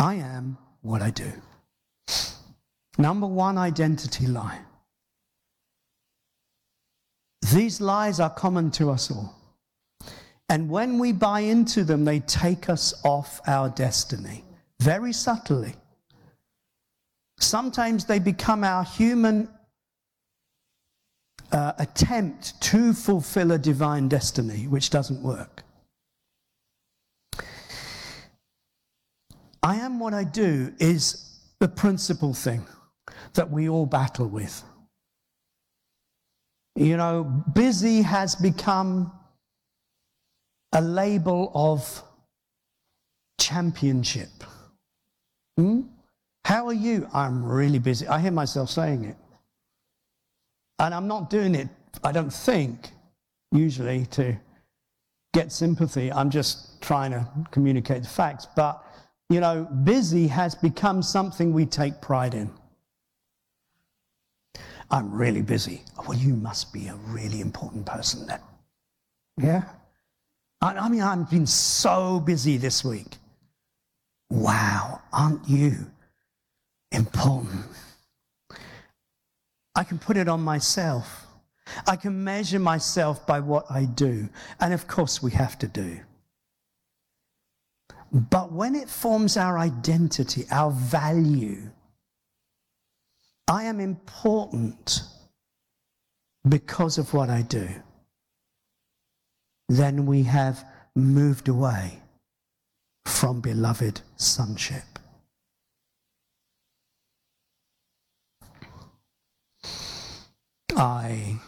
I 0.00 0.14
am 0.14 0.56
what 0.80 1.02
I 1.02 1.10
do. 1.10 1.30
Number 2.96 3.26
one 3.26 3.58
identity 3.58 4.26
lie. 4.26 4.58
These 7.52 7.82
lies 7.82 8.18
are 8.18 8.30
common 8.30 8.70
to 8.72 8.90
us 8.90 9.10
all. 9.10 9.34
And 10.48 10.70
when 10.70 10.98
we 10.98 11.12
buy 11.12 11.40
into 11.40 11.84
them, 11.84 12.06
they 12.06 12.20
take 12.20 12.70
us 12.70 12.94
off 13.04 13.40
our 13.46 13.68
destiny 13.68 14.42
very 14.80 15.12
subtly. 15.12 15.74
Sometimes 17.38 18.06
they 18.06 18.18
become 18.18 18.64
our 18.64 18.84
human 18.84 19.48
uh, 21.52 21.72
attempt 21.78 22.58
to 22.62 22.94
fulfill 22.94 23.52
a 23.52 23.58
divine 23.58 24.08
destiny, 24.08 24.66
which 24.66 24.88
doesn't 24.88 25.22
work. 25.22 25.62
I 29.62 29.76
am 29.76 29.98
what 29.98 30.14
I 30.14 30.24
do 30.24 30.72
is 30.78 31.38
the 31.58 31.68
principal 31.68 32.32
thing 32.32 32.64
that 33.34 33.50
we 33.50 33.68
all 33.68 33.86
battle 33.86 34.26
with. 34.26 34.62
You 36.76 36.96
know, 36.96 37.24
busy 37.54 38.02
has 38.02 38.34
become 38.34 39.12
a 40.72 40.80
label 40.80 41.50
of 41.54 42.02
championship. 43.38 44.30
Hmm? 45.58 45.82
How 46.44 46.66
are 46.66 46.72
you? 46.72 47.08
I'm 47.12 47.44
really 47.44 47.78
busy. 47.78 48.06
I 48.06 48.20
hear 48.20 48.30
myself 48.30 48.70
saying 48.70 49.04
it. 49.04 49.16
And 50.78 50.94
I'm 50.94 51.06
not 51.06 51.28
doing 51.28 51.54
it, 51.54 51.68
I 52.02 52.12
don't 52.12 52.32
think, 52.32 52.90
usually 53.52 54.06
to 54.06 54.36
get 55.34 55.52
sympathy. 55.52 56.10
I'm 56.10 56.30
just 56.30 56.80
trying 56.80 57.10
to 57.10 57.28
communicate 57.50 58.02
the 58.04 58.08
facts. 58.08 58.46
But, 58.56 58.82
you 59.30 59.38
know, 59.38 59.64
busy 59.84 60.26
has 60.26 60.56
become 60.56 61.02
something 61.02 61.52
we 61.52 61.64
take 61.64 62.00
pride 62.00 62.34
in. 62.34 62.50
I'm 64.90 65.12
really 65.12 65.40
busy. 65.40 65.82
Well, 66.06 66.18
you 66.18 66.34
must 66.34 66.72
be 66.72 66.88
a 66.88 66.96
really 67.06 67.40
important 67.40 67.86
person 67.86 68.26
then. 68.26 68.40
Yeah? 69.38 69.62
I, 70.60 70.74
I 70.74 70.88
mean, 70.88 71.02
I've 71.02 71.30
been 71.30 71.46
so 71.46 72.18
busy 72.18 72.56
this 72.56 72.84
week. 72.84 73.18
Wow, 74.30 75.00
aren't 75.12 75.48
you 75.48 75.74
important? 76.90 77.66
I 79.76 79.84
can 79.84 79.98
put 80.00 80.16
it 80.16 80.28
on 80.28 80.40
myself. 80.40 81.26
I 81.86 81.94
can 81.94 82.24
measure 82.24 82.58
myself 82.58 83.24
by 83.28 83.38
what 83.38 83.70
I 83.70 83.84
do. 83.84 84.28
And 84.58 84.74
of 84.74 84.88
course, 84.88 85.22
we 85.22 85.30
have 85.30 85.56
to 85.60 85.68
do. 85.68 86.00
But 88.12 88.52
when 88.52 88.74
it 88.74 88.88
forms 88.88 89.36
our 89.36 89.58
identity, 89.58 90.44
our 90.50 90.70
value, 90.70 91.70
I 93.48 93.64
am 93.64 93.78
important 93.80 95.02
because 96.48 96.98
of 96.98 97.14
what 97.14 97.30
I 97.30 97.42
do, 97.42 97.68
then 99.68 100.06
we 100.06 100.24
have 100.24 100.64
moved 100.96 101.48
away 101.48 102.00
from 103.04 103.40
beloved 103.40 104.00
sonship. 104.16 104.82
I, 110.76 111.38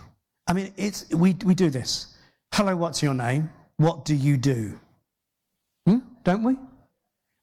I 0.46 0.52
mean, 0.52 0.72
it's, 0.76 1.08
we, 1.10 1.36
we 1.44 1.54
do 1.54 1.70
this. 1.70 2.14
Hello, 2.52 2.76
what's 2.76 3.02
your 3.02 3.14
name? 3.14 3.50
What 3.78 4.04
do 4.04 4.14
you 4.14 4.36
do? 4.36 4.78
Don't 6.24 6.42
we? 6.44 6.56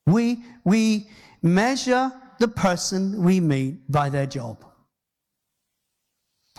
We, 0.07 0.43
we 0.63 1.07
measure 1.41 2.11
the 2.39 2.47
person 2.47 3.23
we 3.23 3.39
meet 3.39 3.91
by 3.91 4.09
their 4.09 4.25
job. 4.25 4.65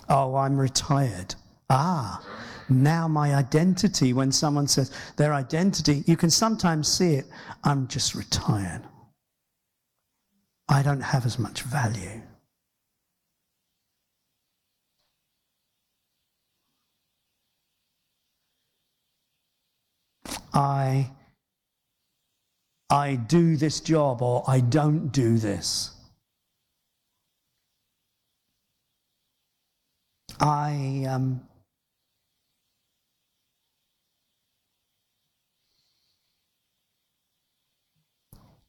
Oh, 0.09 0.37
I'm 0.37 0.59
retired. 0.59 1.35
Ah, 1.69 2.25
now 2.69 3.09
my 3.09 3.35
identity, 3.35 4.12
when 4.12 4.33
someone 4.33 4.67
says 4.67 4.93
their 5.17 5.33
identity, 5.33 6.03
you 6.07 6.17
can 6.17 6.31
sometimes 6.31 6.89
see 6.89 7.15
it. 7.15 7.27
I'm 7.65 7.87
just 7.89 8.15
retired. 8.15 8.83
I 10.69 10.83
don't 10.83 11.00
have 11.00 11.27
as 11.27 11.39
much 11.39 11.62
value. 11.62 12.23
I 20.53 21.11
I 22.90 23.14
do 23.14 23.56
this 23.56 23.78
job 23.80 24.20
or 24.20 24.42
I 24.49 24.59
don't 24.61 25.09
do 25.11 25.38
this. 25.38 25.92
I 30.40 31.06
um, 31.09 31.42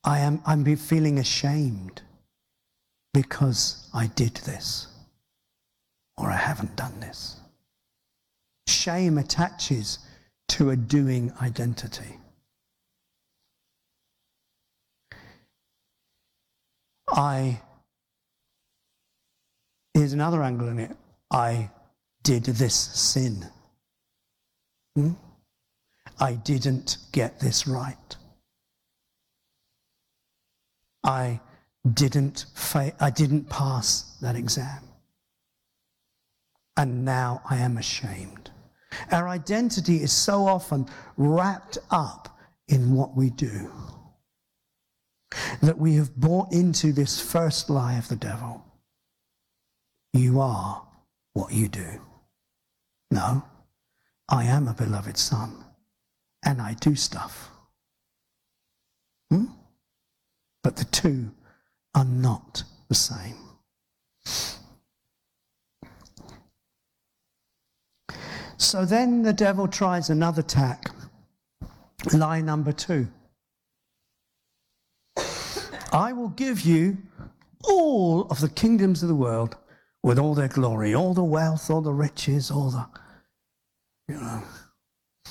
I 0.03 0.19
am 0.19 0.41
I'm 0.45 0.75
feeling 0.75 1.17
ashamed 1.17 2.01
because 3.13 3.89
I 3.93 4.07
did 4.07 4.35
this 4.35 4.87
or 6.17 6.29
I 6.29 6.35
haven't 6.35 6.75
done 6.75 6.99
this. 6.99 7.39
Shame 8.67 9.17
attaches 9.17 9.99
to 10.49 10.69
a 10.69 10.75
doing 10.75 11.31
identity. 11.41 12.20
I, 17.11 17.59
here's 19.93 20.13
another 20.13 20.41
angle 20.43 20.69
in 20.69 20.79
it. 20.79 20.95
I 21.31 21.69
did 22.23 22.43
this 22.45 22.75
sin. 22.75 23.45
Hmm? 24.95 25.11
I 26.19 26.33
didn't 26.33 26.97
get 27.11 27.39
this 27.39 27.67
right. 27.67 28.15
I 31.03 31.39
didn't 31.93 32.45
fa- 32.53 32.93
I 32.99 33.09
didn't 33.09 33.49
pass 33.49 34.17
that 34.21 34.35
exam. 34.35 34.83
And 36.77 37.03
now 37.03 37.41
I 37.49 37.57
am 37.57 37.77
ashamed. 37.77 38.51
Our 39.11 39.27
identity 39.27 39.97
is 39.97 40.11
so 40.11 40.45
often 40.45 40.87
wrapped 41.17 41.77
up 41.89 42.37
in 42.67 42.93
what 42.93 43.15
we 43.15 43.29
do 43.31 43.71
that 45.61 45.77
we 45.77 45.95
have 45.95 46.15
bought 46.15 46.51
into 46.51 46.91
this 46.91 47.21
first 47.21 47.69
lie 47.69 47.95
of 47.95 48.07
the 48.07 48.15
devil. 48.15 48.65
You 50.13 50.39
are 50.39 50.85
what 51.33 51.53
you 51.53 51.67
do. 51.67 52.01
No, 53.09 53.43
I 54.29 54.45
am 54.45 54.67
a 54.67 54.73
beloved 54.73 55.17
son 55.17 55.63
and 56.43 56.61
I 56.61 56.73
do 56.73 56.95
stuff. 56.95 57.49
Hmm? 59.29 59.45
But 60.63 60.75
the 60.77 60.85
two 60.85 61.31
are 61.95 62.05
not 62.05 62.63
the 62.89 62.95
same. 62.95 63.35
So 68.57 68.85
then 68.85 69.23
the 69.23 69.33
devil 69.33 69.67
tries 69.67 70.09
another 70.09 70.43
tack. 70.43 70.91
Lie 72.13 72.41
number 72.41 72.71
two. 72.71 73.07
I 75.91 76.13
will 76.13 76.29
give 76.29 76.61
you 76.61 76.97
all 77.63 78.21
of 78.29 78.39
the 78.39 78.49
kingdoms 78.49 79.03
of 79.03 79.09
the 79.09 79.15
world 79.15 79.57
with 80.03 80.17
all 80.17 80.33
their 80.33 80.47
glory, 80.47 80.95
all 80.95 81.13
the 81.13 81.23
wealth, 81.23 81.69
all 81.69 81.81
the 81.81 81.93
riches, 81.93 82.49
all 82.49 82.71
the, 82.71 82.87
you 84.07 84.15
know, 84.19 84.41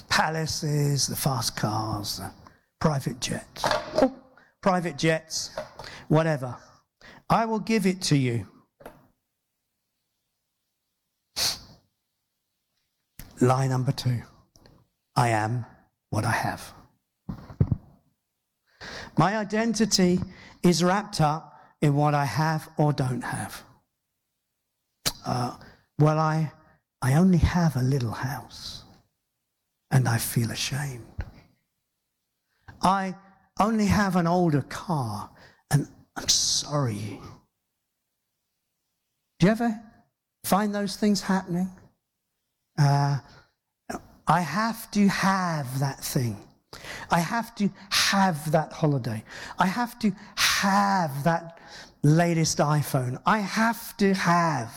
palaces, 0.09 1.07
the 1.07 1.17
fast 1.17 1.57
cars, 1.57 2.19
the 2.19 2.31
private 2.79 3.21
jets. 3.21 3.65
Oh, 3.97 4.15
private 4.61 4.99
jets, 4.99 5.51
whatever. 6.09 6.57
I 7.29 7.47
will 7.47 7.59
give 7.59 7.87
it 7.87 8.03
to 8.03 8.17
you. 8.17 8.47
Lie 13.41 13.69
number 13.69 13.93
two 13.93 14.21
I 15.17 15.31
am 15.31 15.65
what 16.11 16.25
I 16.27 16.33
have. 16.33 16.75
My 19.17 19.37
identity 19.37 20.21
is 20.63 20.85
wrapped 20.85 21.21
up 21.21 21.61
in 21.81 21.95
what 21.95 22.15
I 22.15 22.25
have 22.25 22.69
or 22.77 22.93
don't 22.93 23.23
have. 23.23 23.63
Uh, 25.25 25.57
well, 25.99 26.19
I, 26.19 26.53
I 27.03 27.15
only 27.15 27.39
have 27.39 27.77
a 27.77 27.83
little 27.83 28.13
house 28.13 28.85
and 29.91 30.09
I 30.09 30.19
feel 30.19 30.51
ashamed. 30.51 31.25
I 32.83 33.15
only 33.59 33.87
have 33.87 34.17
an 34.17 34.27
older 34.27 34.63
car 34.63 35.31
and 35.71 35.87
I'm 36.17 36.29
sorry. 36.29 37.21
Do 39.39 39.47
you 39.47 39.53
ever 39.53 39.81
find 40.45 40.75
those 40.75 40.97
things 40.97 41.21
happening? 41.23 41.71
Uh, 42.79 43.19
I 44.27 44.41
have 44.41 44.91
to 44.93 45.09
have 45.09 45.81
that 45.81 46.01
thing. 46.01 46.37
I 47.11 47.21
have 47.21 47.55
to 47.57 47.71
have 47.91 48.53
that 48.53 48.73
holiday. 48.73 49.25
I 49.59 49.67
have 49.67 49.99
to 50.01 50.13
have 50.37 51.25
that 51.25 51.59
latest 52.03 52.59
iPhone. 52.59 53.21
I 53.27 53.39
have 53.39 53.97
to 53.99 54.15
have. 54.15 54.73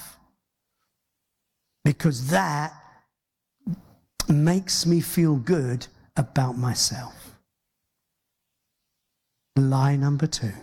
Because 1.86 2.28
that 2.28 2.74
makes 4.28 4.86
me 4.86 5.02
feel 5.02 5.36
good 5.36 5.88
about 6.16 6.58
myself. 6.58 7.38
Lie 9.56 9.96
number 9.96 10.26
two 10.26 10.54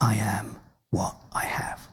I 0.00 0.14
am 0.14 0.56
what 0.90 1.14
I 1.32 1.44
have. 1.44 1.88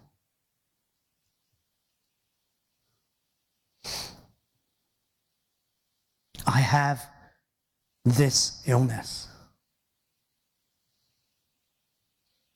I 6.47 6.61
have 6.61 7.05
this 8.05 8.61
illness. 8.65 9.27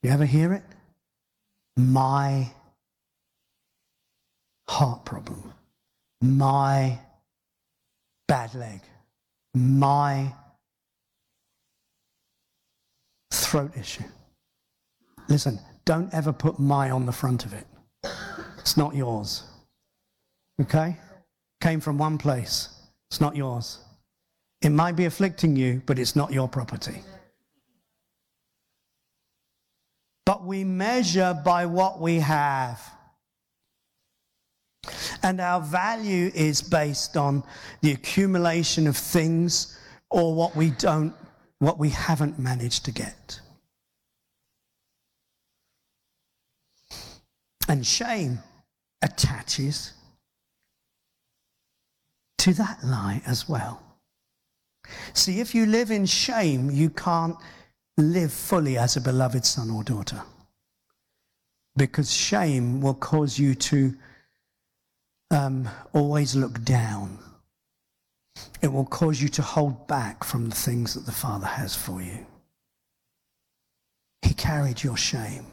You 0.01 0.11
ever 0.11 0.25
hear 0.25 0.53
it? 0.53 0.63
My 1.77 2.51
heart 4.67 5.05
problem, 5.05 5.53
my 6.21 6.99
bad 8.27 8.53
leg, 8.55 8.81
my 9.53 10.33
throat 13.31 13.71
issue. 13.77 14.03
Listen, 15.29 15.59
don't 15.85 16.13
ever 16.13 16.33
put 16.33 16.59
my 16.59 16.91
on 16.91 17.05
the 17.05 17.11
front 17.11 17.45
of 17.45 17.53
it. 17.53 17.65
It's 18.59 18.77
not 18.77 18.95
yours. 18.95 19.43
Okay? 20.61 20.97
Came 21.61 21.79
from 21.79 21.97
one 21.97 22.17
place. 22.17 22.69
It's 23.09 23.21
not 23.21 23.35
yours. 23.35 23.79
It 24.63 24.69
might 24.69 24.95
be 24.95 25.03
afflicting 25.03 25.57
you, 25.57 25.81
but 25.85 25.99
it's 25.99 26.15
not 26.15 26.31
your 26.31 26.47
property. 26.47 27.01
But 30.25 30.45
we 30.45 30.63
measure 30.63 31.37
by 31.43 31.65
what 31.65 31.99
we 31.99 32.19
have. 32.19 32.81
And 35.21 35.41
our 35.41 35.59
value 35.59 36.31
is 36.33 36.61
based 36.61 37.17
on 37.17 37.43
the 37.81 37.91
accumulation 37.91 38.87
of 38.87 38.95
things 38.95 39.77
or 40.09 40.33
what 40.33 40.55
we 40.55 40.69
don't, 40.71 41.13
what 41.59 41.77
we 41.77 41.89
haven't 41.89 42.39
managed 42.39 42.85
to 42.85 42.91
get. 42.91 43.41
And 47.67 47.85
shame 47.85 48.39
attaches 49.01 49.91
to 52.37 52.53
that 52.53 52.81
lie 52.81 53.21
as 53.25 53.49
well. 53.49 53.81
See, 55.13 55.39
if 55.39 55.55
you 55.55 55.65
live 55.65 55.91
in 55.91 56.05
shame, 56.05 56.69
you 56.71 56.89
can't 56.89 57.35
live 57.97 58.33
fully 58.33 58.77
as 58.77 58.95
a 58.95 59.01
beloved 59.01 59.45
son 59.45 59.69
or 59.69 59.83
daughter. 59.83 60.21
Because 61.75 62.11
shame 62.11 62.81
will 62.81 62.93
cause 62.93 63.39
you 63.39 63.55
to 63.55 63.93
um, 65.31 65.67
always 65.93 66.35
look 66.35 66.63
down. 66.63 67.17
It 68.61 68.71
will 68.71 68.85
cause 68.85 69.21
you 69.21 69.29
to 69.29 69.41
hold 69.41 69.87
back 69.87 70.23
from 70.23 70.49
the 70.49 70.55
things 70.55 70.93
that 70.93 71.05
the 71.05 71.11
Father 71.11 71.47
has 71.47 71.75
for 71.75 72.01
you. 72.01 72.25
He 74.21 74.33
carried 74.33 74.83
your 74.83 74.97
shame. 74.97 75.45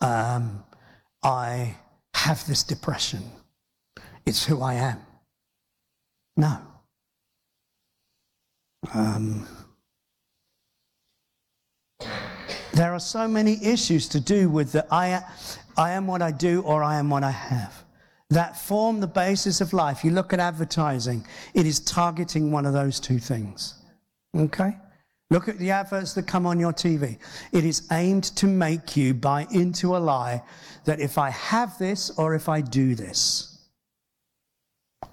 Um, 0.00 0.64
I 1.22 1.76
have 2.14 2.44
this 2.46 2.64
depression. 2.64 3.22
It's 4.26 4.44
who 4.44 4.62
I 4.62 4.74
am. 4.74 4.98
No. 6.36 6.58
Um, 8.94 9.46
there 12.72 12.92
are 12.92 13.00
so 13.00 13.28
many 13.28 13.64
issues 13.64 14.08
to 14.08 14.20
do 14.20 14.48
with 14.48 14.72
the 14.72 14.86
I, 14.90 15.22
I 15.76 15.92
am 15.92 16.06
what 16.06 16.22
I 16.22 16.30
do 16.30 16.62
or 16.62 16.82
I 16.82 16.98
am 16.98 17.10
what 17.10 17.22
I 17.22 17.30
have 17.30 17.84
that 18.32 18.58
form 18.58 19.00
the 19.00 19.06
basis 19.06 19.60
of 19.60 19.72
life. 19.72 20.04
You 20.04 20.10
look 20.10 20.32
at 20.32 20.40
advertising, 20.40 21.26
it 21.54 21.66
is 21.66 21.80
targeting 21.80 22.50
one 22.50 22.66
of 22.66 22.72
those 22.72 22.98
two 22.98 23.18
things. 23.18 23.74
Okay? 24.36 24.76
Look 25.30 25.48
at 25.48 25.58
the 25.58 25.70
adverts 25.70 26.14
that 26.14 26.26
come 26.26 26.46
on 26.46 26.58
your 26.58 26.72
TV. 26.72 27.18
It 27.52 27.64
is 27.64 27.86
aimed 27.90 28.24
to 28.36 28.46
make 28.46 28.96
you 28.96 29.14
buy 29.14 29.46
into 29.50 29.96
a 29.96 29.98
lie 29.98 30.42
that 30.84 31.00
if 31.00 31.18
I 31.18 31.30
have 31.30 31.78
this 31.78 32.10
or 32.18 32.34
if 32.34 32.48
I 32.48 32.60
do 32.60 32.94
this, 32.94 33.51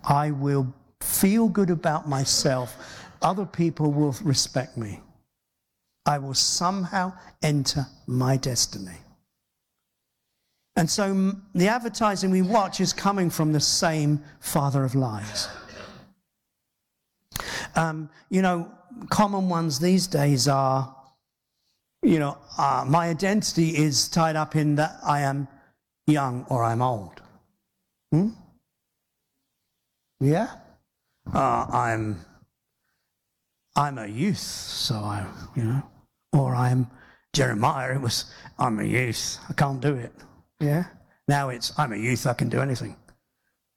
I 0.04 0.32
will 0.32 0.74
feel 1.02 1.48
good 1.48 1.70
about 1.70 2.08
myself. 2.08 2.76
Other 3.22 3.46
people 3.46 3.92
will 3.92 4.16
respect 4.24 4.78
me. 4.78 5.02
I 6.06 6.18
will 6.18 6.34
somehow 6.34 7.14
enter 7.44 7.86
my 8.08 8.38
destiny. 8.38 8.98
And 10.76 10.90
so 10.90 11.34
the 11.54 11.68
advertising 11.68 12.32
we 12.32 12.42
watch 12.42 12.80
is 12.80 12.94
coming 12.94 13.30
from 13.30 13.52
the 13.52 13.60
same 13.60 14.24
father 14.40 14.84
of 14.86 14.96
lies. 14.96 15.50
Um, 17.76 18.10
you 18.30 18.42
know, 18.42 18.72
common 19.10 19.50
ones 19.50 19.80
these 19.80 20.08
days 20.08 20.48
are, 20.48 20.96
you 22.02 22.20
know, 22.20 22.38
uh, 22.58 22.86
my 22.88 23.10
identity 23.10 23.70
is 23.70 24.08
tied 24.08 24.36
up 24.36 24.56
in 24.56 24.76
that 24.76 24.98
I 25.04 25.22
am 25.22 25.48
young 26.08 26.46
or 26.50 26.64
I'm 26.64 26.82
old. 26.82 27.22
Hmm? 28.12 28.30
Yeah? 30.20 30.50
Uh, 31.34 31.66
I'm 31.72 32.26
I'm 33.76 33.98
a 33.98 34.08
youth, 34.08 34.38
so 34.38 34.96
I, 34.96 35.26
you 35.56 35.64
know, 35.64 35.84
or 36.34 36.56
I'm 36.56 36.88
Jeremiah. 37.34 37.96
It 37.96 38.02
was 38.02 38.26
I'm 38.58 38.80
a 38.80 38.84
youth, 38.84 39.40
I 39.50 39.54
can't 39.54 39.80
do 39.80 39.96
it. 39.96 40.12
Yeah. 40.60 40.86
Now 41.28 41.50
it's 41.50 41.72
I'm 41.78 41.94
a 41.94 41.98
youth, 41.98 42.28
I 42.28 42.34
can 42.34 42.50
do 42.50 42.60
anything. 42.60 42.96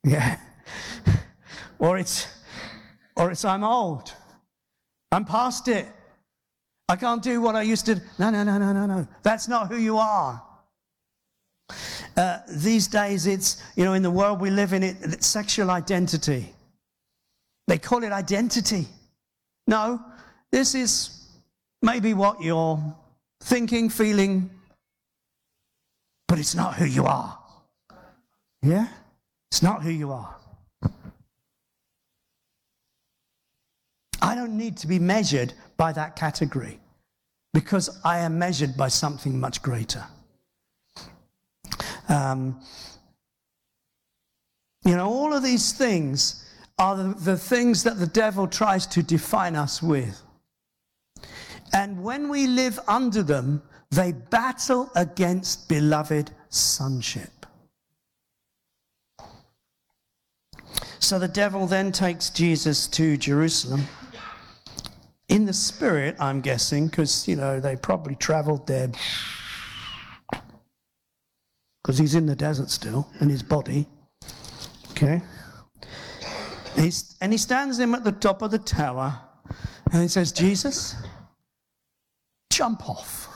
Yeah. 0.04 0.38
or 1.78 1.98
it's 1.98 2.26
or 3.16 3.30
it's 3.30 3.44
I'm 3.44 3.62
old. 3.62 4.12
I'm 5.12 5.24
past 5.24 5.68
it. 5.68 5.86
I 6.88 6.96
can't 6.96 7.22
do 7.22 7.40
what 7.40 7.54
I 7.54 7.62
used 7.62 7.86
to. 7.86 8.00
No, 8.18 8.30
no, 8.30 8.42
no, 8.42 8.58
no, 8.58 8.72
no, 8.72 8.86
no. 8.86 9.06
That's 9.22 9.46
not 9.46 9.68
who 9.68 9.76
you 9.76 9.98
are. 9.98 10.42
Uh, 12.16 12.38
these 12.48 12.86
days, 12.88 13.26
it's, 13.26 13.62
you 13.76 13.84
know, 13.84 13.94
in 13.94 14.02
the 14.02 14.10
world 14.10 14.40
we 14.40 14.50
live 14.50 14.72
in, 14.72 14.82
it, 14.82 14.96
it's 15.02 15.26
sexual 15.26 15.70
identity. 15.70 16.52
They 17.68 17.78
call 17.78 18.04
it 18.04 18.12
identity. 18.12 18.86
No, 19.66 20.00
this 20.50 20.74
is 20.74 21.26
maybe 21.80 22.14
what 22.14 22.42
you're 22.42 22.82
thinking, 23.42 23.88
feeling, 23.88 24.50
but 26.28 26.38
it's 26.38 26.54
not 26.54 26.74
who 26.74 26.84
you 26.84 27.04
are. 27.04 27.38
Yeah? 28.62 28.88
It's 29.50 29.62
not 29.62 29.82
who 29.82 29.90
you 29.90 30.12
are. 30.12 30.36
I 34.22 34.34
don't 34.34 34.56
need 34.56 34.76
to 34.78 34.86
be 34.86 34.98
measured 34.98 35.52
by 35.76 35.92
that 35.92 36.14
category 36.16 36.78
because 37.52 38.00
I 38.04 38.20
am 38.20 38.38
measured 38.38 38.76
by 38.76 38.88
something 38.88 39.38
much 39.38 39.60
greater. 39.62 40.04
Um, 42.12 42.60
you 44.84 44.96
know, 44.96 45.08
all 45.08 45.32
of 45.32 45.42
these 45.42 45.72
things 45.72 46.44
are 46.78 46.96
the, 46.96 47.14
the 47.14 47.36
things 47.36 47.82
that 47.84 47.98
the 47.98 48.06
devil 48.06 48.46
tries 48.46 48.86
to 48.88 49.02
define 49.02 49.56
us 49.56 49.82
with. 49.82 50.20
And 51.72 52.02
when 52.02 52.28
we 52.28 52.46
live 52.46 52.78
under 52.86 53.22
them, 53.22 53.62
they 53.90 54.12
battle 54.12 54.90
against 54.94 55.68
beloved 55.68 56.30
sonship. 56.50 57.46
So 60.98 61.18
the 61.18 61.28
devil 61.28 61.66
then 61.66 61.92
takes 61.92 62.30
Jesus 62.30 62.86
to 62.88 63.16
Jerusalem. 63.16 63.82
In 65.28 65.46
the 65.46 65.52
spirit, 65.52 66.16
I'm 66.18 66.40
guessing, 66.40 66.88
because, 66.88 67.26
you 67.26 67.36
know, 67.36 67.58
they 67.58 67.76
probably 67.76 68.16
traveled 68.16 68.66
there 68.66 68.90
because 71.82 71.98
he's 71.98 72.14
in 72.14 72.26
the 72.26 72.36
desert 72.36 72.70
still 72.70 73.08
in 73.20 73.28
his 73.28 73.42
body. 73.42 73.86
Okay? 74.90 75.20
And 77.20 77.32
he 77.32 77.38
stands 77.38 77.78
him 77.78 77.94
at 77.94 78.04
the 78.04 78.12
top 78.12 78.42
of 78.42 78.50
the 78.50 78.58
tower 78.58 79.18
and 79.92 80.02
he 80.02 80.08
says, 80.08 80.32
Jesus, 80.32 80.94
jump 82.50 82.88
off. 82.88 83.28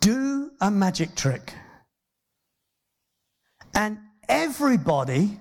Do 0.00 0.50
a 0.60 0.70
magic 0.70 1.14
trick. 1.14 1.54
And 3.74 3.98
everybody 4.28 5.38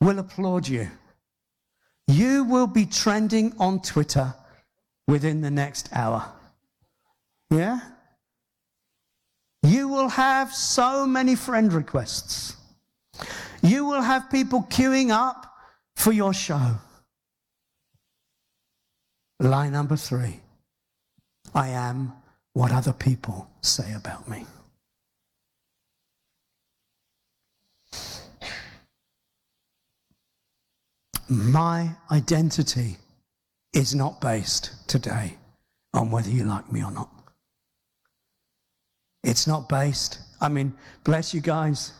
will 0.00 0.18
applaud 0.18 0.68
you. 0.68 0.88
You 2.08 2.44
will 2.44 2.66
be 2.66 2.86
trending 2.86 3.52
on 3.58 3.80
Twitter 3.80 4.34
within 5.08 5.40
the 5.40 5.50
next 5.50 5.88
hour. 5.92 6.24
Yeah? 7.50 7.80
Will 9.96 10.08
have 10.08 10.52
so 10.52 11.06
many 11.06 11.34
friend 11.34 11.72
requests. 11.72 12.54
You 13.62 13.86
will 13.86 14.02
have 14.02 14.28
people 14.30 14.66
queuing 14.68 15.08
up 15.08 15.50
for 15.96 16.12
your 16.12 16.34
show. 16.34 16.72
Lie 19.40 19.70
number 19.70 19.96
three 19.96 20.40
I 21.54 21.68
am 21.68 22.12
what 22.52 22.72
other 22.72 22.92
people 22.92 23.48
say 23.62 23.94
about 23.94 24.28
me. 24.28 24.44
My 31.30 31.96
identity 32.10 32.98
is 33.72 33.94
not 33.94 34.20
based 34.20 34.86
today 34.88 35.38
on 35.94 36.10
whether 36.10 36.28
you 36.28 36.44
like 36.44 36.70
me 36.70 36.84
or 36.84 36.90
not. 36.90 37.15
It's 39.36 39.46
not 39.46 39.68
based. 39.68 40.20
I 40.40 40.48
mean, 40.48 40.72
bless 41.04 41.34
you 41.34 41.42
guys. 41.42 41.92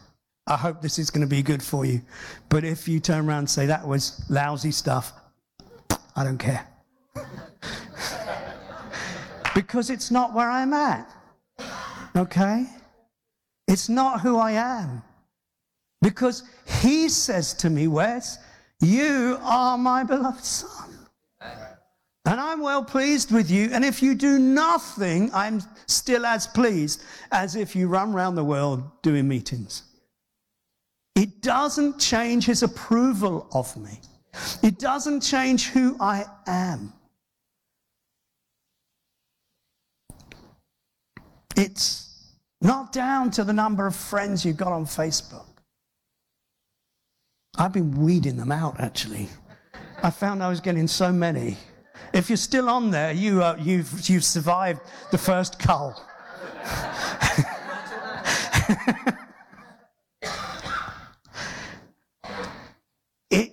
I 0.46 0.57
hope 0.57 0.81
this 0.81 0.99
is 0.99 1.11
going 1.11 1.20
to 1.20 1.27
be 1.27 1.42
good 1.42 1.62
for 1.62 1.85
you. 1.85 2.01
But 2.49 2.64
if 2.64 2.88
you 2.88 2.99
turn 2.99 3.29
around 3.29 3.40
and 3.40 3.51
say 3.51 3.66
that 3.66 3.87
was 3.87 4.25
lousy 4.31 4.70
stuff, 4.70 5.12
I 6.16 6.25
don't 6.25 6.38
care. 6.38 6.66
because 9.55 9.90
it's 9.90 10.11
not 10.11 10.33
where 10.33 10.49
I'm 10.49 10.72
at. 10.72 11.14
Okay? 12.16 12.64
It's 13.68 13.90
not 13.90 14.22
who 14.22 14.38
I 14.38 14.53
am. 14.53 15.03
Because 16.01 16.42
he 16.81 17.11
says 17.11 17.53
to 17.53 17.68
me, 17.68 17.87
Wes, 17.87 18.38
you 18.81 19.37
are 19.42 19.77
my 19.77 20.05
beloved 20.05 20.42
son. 20.42 20.76
And 22.27 22.41
I'm 22.41 22.61
well 22.61 22.85
pleased 22.85 23.31
with 23.31 23.51
you. 23.51 23.71
And 23.73 23.85
if 23.85 24.03
you 24.03 24.17
do 24.17 24.41
nothing, 24.41 25.31
I'm 25.33 25.62
still 25.87 26.27
as 26.27 26.49
pleased 26.49 27.03
as 27.31 27.55
if 27.55 27.77
you 27.77 27.87
run 27.87 28.12
around 28.12 28.35
the 28.35 28.45
world 28.45 28.83
doing 29.03 29.29
meetings. 29.29 29.85
It 31.15 31.41
doesn't 31.41 32.01
change 32.01 32.45
his 32.45 32.65
approval 32.65 33.47
of 33.53 33.75
me. 33.77 34.01
It 34.62 34.79
doesn't 34.79 35.21
change 35.21 35.69
who 35.69 35.97
I 36.01 36.25
am. 36.47 36.93
It's 41.57 42.35
not 42.61 42.93
down 42.93 43.31
to 43.31 43.45
the 43.45 43.53
number 43.53 43.87
of 43.87 43.95
friends 43.95 44.45
you've 44.45 44.57
got 44.57 44.73
on 44.73 44.85
Facebook. 44.85 45.47
I've 47.57 47.73
been 47.73 48.05
weeding 48.05 48.37
them 48.37 48.53
out, 48.53 48.81
actually. 48.81 49.29
I 50.03 50.11
found 50.11 50.43
I 50.43 50.49
was 50.49 50.61
getting 50.61 50.87
so 50.87 51.11
many. 51.12 51.57
If 52.12 52.31
you're 52.31 52.37
still 52.37 52.69
on 52.69 52.90
there, 52.90 53.12
you, 53.12 53.42
uh, 53.42 53.57
you've, 53.61 54.09
you've 54.09 54.25
survived 54.25 54.81
the 55.11 55.19
first 55.19 55.59
cull. 55.59 56.03
it, 63.31 63.53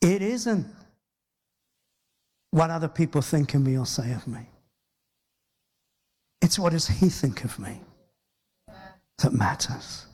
it 0.00 0.22
isn't 0.22 0.66
what 2.50 2.70
other 2.70 2.88
people 2.88 3.20
think 3.20 3.54
of 3.54 3.62
me 3.62 3.76
or 3.76 3.86
say 3.86 4.12
of 4.12 4.26
me. 4.26 4.48
It's 6.40 6.58
what 6.58 6.72
does 6.72 6.88
he 6.88 7.08
think 7.08 7.44
of 7.44 7.58
me 7.58 7.80
that 9.18 9.32
matters. 9.32 10.06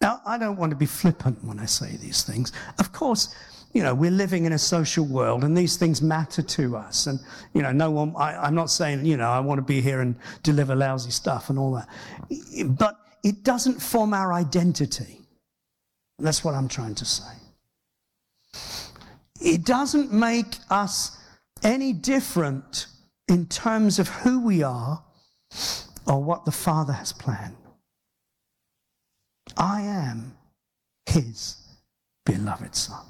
Now, 0.00 0.20
I 0.24 0.38
don't 0.38 0.56
want 0.56 0.70
to 0.70 0.76
be 0.76 0.86
flippant 0.86 1.44
when 1.44 1.58
I 1.58 1.66
say 1.66 1.96
these 1.96 2.22
things. 2.22 2.52
Of 2.78 2.92
course, 2.92 3.34
you 3.72 3.82
know, 3.82 3.94
we're 3.94 4.10
living 4.10 4.44
in 4.44 4.52
a 4.52 4.58
social 4.58 5.04
world 5.04 5.44
and 5.44 5.56
these 5.56 5.76
things 5.76 6.00
matter 6.00 6.42
to 6.42 6.76
us. 6.76 7.06
And, 7.06 7.20
you 7.52 7.62
know, 7.62 7.72
no 7.72 7.90
one, 7.90 8.14
I, 8.16 8.36
I'm 8.36 8.54
not 8.54 8.70
saying, 8.70 9.04
you 9.04 9.16
know, 9.16 9.28
I 9.28 9.40
want 9.40 9.58
to 9.58 9.62
be 9.62 9.80
here 9.80 10.00
and 10.00 10.16
deliver 10.42 10.74
lousy 10.74 11.10
stuff 11.10 11.50
and 11.50 11.58
all 11.58 11.72
that. 11.74 11.88
But 12.78 12.96
it 13.22 13.42
doesn't 13.44 13.80
form 13.80 14.14
our 14.14 14.32
identity. 14.32 15.20
That's 16.18 16.42
what 16.42 16.54
I'm 16.54 16.68
trying 16.68 16.94
to 16.96 17.04
say. 17.04 17.32
It 19.40 19.64
doesn't 19.64 20.12
make 20.12 20.56
us 20.70 21.16
any 21.62 21.92
different 21.92 22.86
in 23.28 23.46
terms 23.46 23.98
of 23.98 24.08
who 24.08 24.40
we 24.40 24.62
are 24.62 25.04
or 26.06 26.22
what 26.22 26.44
the 26.44 26.52
Father 26.52 26.94
has 26.94 27.12
planned. 27.12 27.56
I 29.56 29.82
am 29.82 30.36
His 31.06 31.56
beloved 32.24 32.74
Son. 32.74 33.04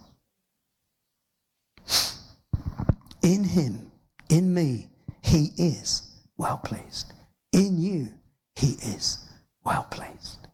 In 3.23 3.45
him, 3.45 3.91
in 4.29 4.53
me, 4.53 4.89
he 5.23 5.53
is 5.57 6.03
well 6.37 6.59
pleased. 6.59 7.13
In 7.53 7.79
you, 7.79 8.09
he 8.57 8.73
is 8.73 9.19
well 9.65 9.87
pleased. 9.91 10.49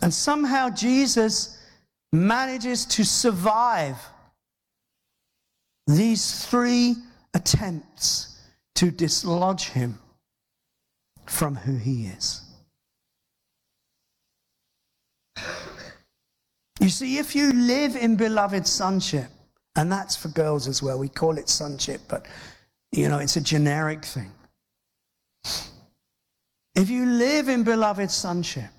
And 0.00 0.14
somehow 0.14 0.70
Jesus 0.70 1.58
manages 2.12 2.86
to 2.86 3.04
survive 3.04 3.96
these 5.86 6.44
three 6.46 6.94
attempts 7.34 8.38
to 8.76 8.90
dislodge 8.90 9.70
him 9.70 9.98
from 11.26 11.56
who 11.56 11.76
he 11.76 12.06
is. 12.06 12.42
You 16.80 16.88
see, 16.88 17.18
if 17.18 17.34
you 17.34 17.52
live 17.52 17.96
in 17.96 18.16
beloved 18.16 18.66
sonship, 18.66 19.26
and 19.74 19.90
that's 19.90 20.16
for 20.16 20.28
girls 20.28 20.68
as 20.68 20.82
well, 20.82 20.98
we 20.98 21.08
call 21.08 21.38
it 21.38 21.48
sonship, 21.48 22.00
but 22.08 22.26
you 22.92 23.08
know, 23.08 23.18
it's 23.18 23.36
a 23.36 23.40
generic 23.40 24.04
thing. 24.04 24.32
If 26.74 26.88
you 26.88 27.06
live 27.06 27.48
in 27.48 27.64
beloved 27.64 28.10
sonship, 28.10 28.70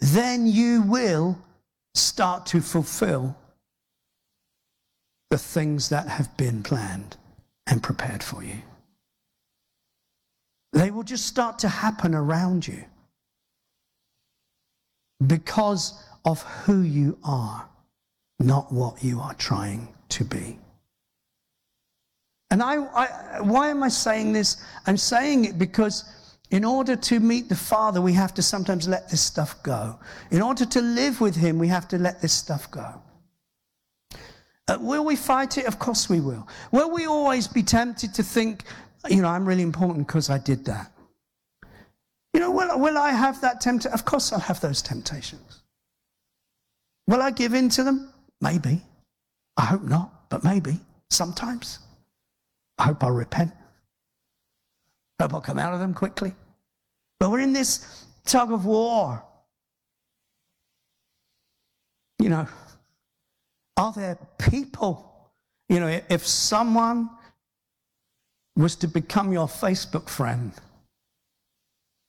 then 0.00 0.46
you 0.46 0.82
will 0.82 1.38
start 1.94 2.44
to 2.46 2.60
fulfill 2.60 3.34
the 5.30 5.38
things 5.38 5.88
that 5.88 6.06
have 6.06 6.36
been 6.36 6.62
planned 6.62 7.16
and 7.66 7.82
prepared 7.82 8.22
for 8.22 8.44
you. 8.44 8.60
They 10.74 10.90
will 10.90 11.02
just 11.02 11.26
start 11.26 11.58
to 11.60 11.68
happen 11.68 12.14
around 12.14 12.68
you 12.68 12.84
because 15.24 16.02
of 16.24 16.42
who 16.42 16.82
you 16.82 17.18
are, 17.24 17.68
not 18.38 18.72
what 18.72 19.02
you 19.02 19.20
are 19.20 19.34
trying 19.34 19.88
to 20.10 20.24
be. 20.24 20.58
And 22.50 22.62
I, 22.62 22.76
I, 22.76 23.40
why 23.40 23.70
am 23.70 23.82
I 23.82 23.88
saying 23.88 24.32
this? 24.32 24.56
I'm 24.86 24.96
saying 24.96 25.46
it 25.46 25.58
because 25.58 26.04
in 26.50 26.64
order 26.64 26.94
to 26.94 27.18
meet 27.18 27.48
the 27.48 27.56
Father, 27.56 28.00
we 28.00 28.12
have 28.12 28.32
to 28.34 28.42
sometimes 28.42 28.86
let 28.86 29.08
this 29.08 29.20
stuff 29.20 29.60
go. 29.62 29.98
In 30.30 30.40
order 30.42 30.64
to 30.64 30.80
live 30.80 31.20
with 31.20 31.34
Him, 31.34 31.58
we 31.58 31.68
have 31.68 31.88
to 31.88 31.98
let 31.98 32.22
this 32.22 32.32
stuff 32.32 32.70
go. 32.70 33.02
Uh, 34.68 34.78
will 34.80 35.04
we 35.04 35.16
fight 35.16 35.58
it? 35.58 35.66
Of 35.66 35.78
course 35.78 36.08
we 36.08 36.20
will. 36.20 36.46
Will 36.72 36.90
we 36.92 37.06
always 37.06 37.46
be 37.48 37.62
tempted 37.62 38.14
to 38.14 38.22
think, 38.22 38.64
you 39.08 39.22
know, 39.22 39.28
I'm 39.28 39.46
really 39.46 39.62
important 39.62 40.06
because 40.06 40.30
I 40.30 40.38
did 40.38 40.64
that? 40.66 40.92
You 42.36 42.40
know, 42.40 42.50
will, 42.50 42.78
will 42.78 42.98
I 42.98 43.12
have 43.12 43.40
that 43.40 43.62
temptation? 43.62 43.94
Of 43.94 44.04
course 44.04 44.30
I'll 44.30 44.38
have 44.38 44.60
those 44.60 44.82
temptations. 44.82 45.62
Will 47.06 47.22
I 47.22 47.30
give 47.30 47.54
in 47.54 47.70
to 47.70 47.82
them? 47.82 48.12
Maybe. 48.42 48.82
I 49.56 49.64
hope 49.64 49.84
not, 49.84 50.28
but 50.28 50.44
maybe. 50.44 50.78
Sometimes. 51.08 51.78
I 52.76 52.82
hope 52.82 53.02
I'll 53.02 53.10
repent. 53.10 53.52
I 55.18 55.22
hope 55.22 55.32
I'll 55.32 55.40
come 55.40 55.58
out 55.58 55.72
of 55.72 55.80
them 55.80 55.94
quickly. 55.94 56.34
But 57.18 57.30
we're 57.30 57.40
in 57.40 57.54
this 57.54 58.04
tug 58.26 58.52
of 58.52 58.66
war. 58.66 59.24
You 62.18 62.28
know, 62.28 62.46
are 63.78 63.94
there 63.94 64.18
people, 64.36 65.10
you 65.70 65.80
know, 65.80 66.02
if 66.10 66.26
someone 66.26 67.08
was 68.56 68.76
to 68.76 68.88
become 68.88 69.32
your 69.32 69.46
Facebook 69.46 70.10
friend, 70.10 70.52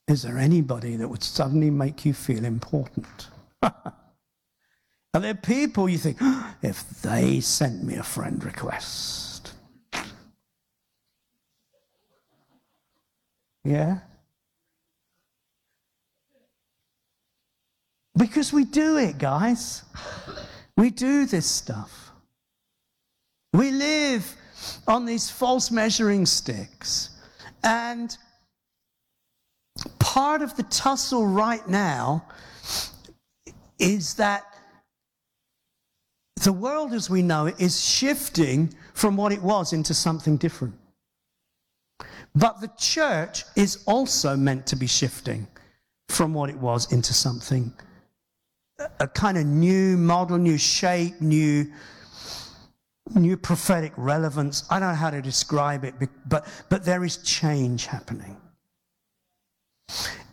is 0.08 0.24
there 0.24 0.38
anybody 0.38 0.96
that 0.96 1.08
would 1.08 1.24
suddenly 1.24 1.70
make 1.70 2.06
you 2.06 2.13
feel 2.13 2.46
important? 2.46 3.28
Are 3.62 5.22
there 5.22 5.36
people 5.36 5.89
you 5.89 5.98
think, 5.98 6.17
if 6.62 6.88
they 7.02 7.39
sent 7.39 7.84
me 7.84 7.96
a 7.96 8.04
friend 8.04 8.43
request? 8.43 9.54
Yeah? 13.63 14.00
Because 18.15 18.54
we 18.54 18.63
do 18.63 18.98
it, 18.98 19.17
guys. 19.17 19.84
We 20.78 20.89
do 20.89 21.26
this 21.26 21.46
stuff. 21.46 22.12
We 23.54 23.72
live 23.72 24.36
on 24.88 25.06
these 25.06 25.30
false 25.30 25.72
measuring 25.72 26.26
sticks. 26.26 27.10
And 27.63 28.17
part 30.00 30.41
of 30.41 30.56
the 30.56 30.63
tussle 30.63 31.26
right 31.26 31.67
now 31.67 32.26
is 33.80 34.15
that 34.15 34.43
the 36.43 36.54
world 36.54 36.93
as 36.93 37.10
we 37.10 37.21
know 37.21 37.45
it 37.47 37.60
is 37.60 37.84
shifting 37.84 38.73
from 38.93 39.17
what 39.17 39.32
it 39.32 39.41
was 39.41 39.73
into 39.73 39.93
something 39.93 40.38
different. 40.38 40.76
But 42.36 42.62
the 42.62 42.71
church 42.78 43.43
is 43.56 43.84
also 43.86 44.36
meant 44.36 44.67
to 44.67 44.76
be 44.76 44.88
shifting 44.88 45.47
from 46.10 46.34
what 46.34 46.50
it 46.50 46.58
was 46.58 46.91
into 46.91 47.13
something 47.13 47.73
a 49.00 49.08
kind 49.08 49.38
of 49.38 49.45
new 49.45 49.97
model, 49.97 50.38
new 50.38 50.58
shape, 50.58 51.19
new, 51.19 51.71
new 53.15 53.36
prophetic 53.36 53.91
relevance. 53.97 54.63
I 54.69 54.80
don't 54.80 54.89
know 54.89 54.95
how 54.95 55.10
to 55.10 55.21
describe 55.21 55.84
it, 55.84 55.95
but, 56.28 56.45
but 56.69 56.86
there 56.86 57.04
is 57.04 57.17
change 57.17 57.88
happening. 57.88 58.38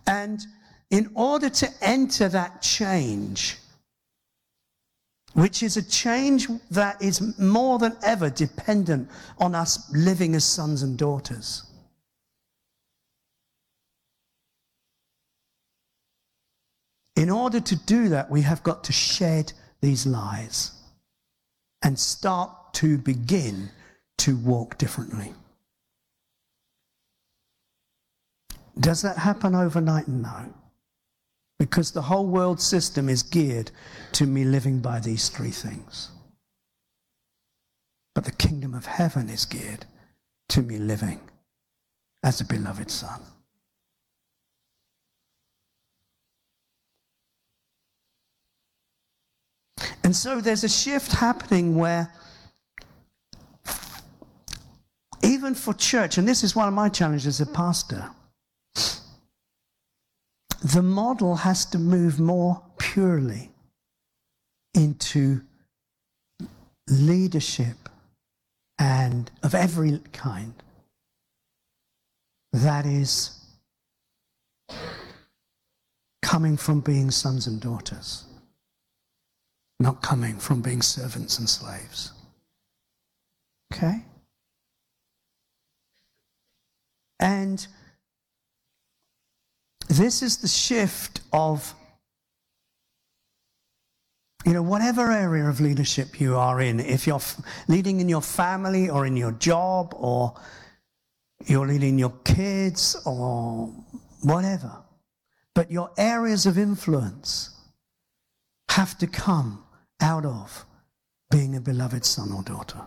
And 0.07 0.45
in 0.91 1.11
order 1.15 1.49
to 1.49 1.69
enter 1.81 2.29
that 2.29 2.63
change, 2.63 3.57
which 5.35 5.63
is 5.63 5.77
a 5.77 5.83
change 5.83 6.49
that 6.71 7.01
is 7.03 7.39
more 7.39 7.79
than 7.79 7.97
ever 8.03 8.31
dependent 8.31 9.11
on 9.39 9.55
us 9.55 9.91
living 9.93 10.35
as 10.35 10.45
sons 10.45 10.83
and 10.83 10.97
daughters. 10.97 11.65
In 17.17 17.31
order 17.31 17.61
to 17.61 17.77
do 17.77 18.09
that, 18.11 18.31
we 18.31 18.43
have 18.43 18.63
got 18.63 18.85
to 18.85 18.93
shed 18.93 19.53
these 19.81 20.07
lies 20.07 20.73
and 21.83 21.99
start 21.99 22.51
to 22.75 22.99
begin 22.99 23.71
to 24.19 24.37
walk 24.37 24.79
differently. 24.79 25.33
Does 28.79 29.03
that 29.03 29.19
happen 29.19 29.55
overnight? 29.55 30.09
No. 30.09 30.53
Because 31.59 31.93
the 31.93 32.03
whole 32.03 32.27
world 32.27 32.61
system 32.61 33.09
is 33.09 33.23
geared 33.23 33.71
to 34.13 34.27
me 34.27 34.45
living 34.45 34.81
by 34.81 35.01
these 35.01 35.29
three 35.29 35.51
things. 35.51 36.11
But 38.15 38.25
the 38.25 38.33
kingdom 38.33 38.75
of 38.75 38.87
heaven 38.87 39.29
is 39.29 39.45
geared 39.45 39.87
to 40.49 40.63
me 40.63 40.79
living 40.79 41.21
as 42.23 42.41
a 42.41 42.45
beloved 42.45 42.91
son. 42.91 43.21
And 50.03 50.15
so 50.15 50.41
there's 50.41 50.65
a 50.65 50.69
shift 50.69 51.13
happening 51.13 51.77
where, 51.77 52.13
even 55.23 55.55
for 55.55 55.73
church, 55.73 56.19
and 56.19 56.29
this 56.29 56.45
is 56.45 56.55
one 56.55 56.69
of 56.69 56.75
my 56.75 56.89
challenges 56.91 57.27
as 57.27 57.41
a 57.41 57.51
pastor, 57.51 58.11
the 60.65 60.83
model 60.83 61.37
has 61.37 61.65
to 61.67 61.79
move 61.79 62.19
more 62.19 62.61
purely 62.79 63.51
into 64.75 65.41
leadership 66.89 67.89
and 68.79 69.31
of 69.43 69.55
every 69.55 70.01
kind. 70.13 70.55
That 72.53 72.87
is 72.87 73.39
coming 76.23 76.57
from 76.57 76.81
being 76.81 77.11
sons 77.11 77.47
and 77.47 77.61
daughters 77.61 78.25
not 79.81 80.01
coming 80.03 80.39
from 80.39 80.63
being 80.63 80.83
servants 80.83 81.39
and 81.39 81.49
slaves. 81.49 82.13
Okay? 83.73 84.05
And 87.21 87.67
this 89.89 90.23
is 90.23 90.39
the 90.39 90.49
shift 90.49 91.21
of, 91.33 91.75
you 94.45 94.53
know, 94.53 94.63
whatever 94.63 95.11
area 95.11 95.49
of 95.49 95.61
leadership 95.61 96.21
you 96.21 96.37
are 96.37 96.61
in, 96.61 96.81
if 96.81 97.07
you're 97.07 97.21
leading 97.69 98.01
in 98.01 98.09
your 98.09 98.23
family 98.23 98.91
or 98.91 99.07
in 99.07 99.17
your 99.17 99.33
job 99.33 99.95
or 99.97 100.35
you're 101.47 101.67
leading 101.67 101.99
your 101.99 102.15
kids 102.25 102.97
or 103.07 103.73
whatever, 104.23 104.73
but 105.55 105.71
your 105.71 105.91
areas 105.97 106.47
of 106.47 106.59
influence 106.59 107.51
have 108.71 108.99
to 108.99 109.07
come 109.07 109.65
out 110.01 110.25
of 110.25 110.67
being 111.31 111.55
a 111.55 111.61
beloved 111.61 112.05
son 112.05 112.33
or 112.33 112.43
daughter. 112.43 112.81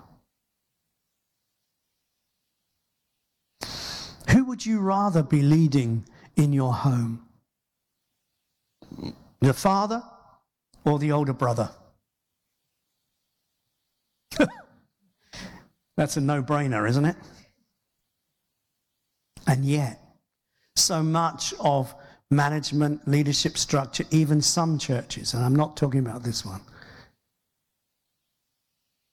Who 4.29 4.45
would 4.45 4.65
you 4.65 4.79
rather 4.79 5.23
be 5.23 5.41
leading 5.41 6.05
in 6.37 6.53
your 6.53 6.73
home? 6.73 7.27
The 9.41 9.53
father 9.53 10.01
or 10.85 10.97
the 10.99 11.11
older 11.11 11.33
brother? 11.33 11.69
That's 15.97 16.15
a 16.15 16.21
no 16.21 16.41
brainer, 16.41 16.87
isn't 16.87 17.05
it? 17.05 17.17
And 19.45 19.65
yet, 19.65 19.99
so 20.75 21.03
much 21.03 21.53
of 21.59 21.93
management, 22.29 23.07
leadership 23.07 23.57
structure, 23.57 24.03
even 24.11 24.41
some 24.41 24.77
churches, 24.77 25.33
and 25.33 25.43
I'm 25.43 25.55
not 25.55 25.75
talking 25.77 25.99
about 25.99 26.23
this 26.23 26.45
one, 26.45 26.61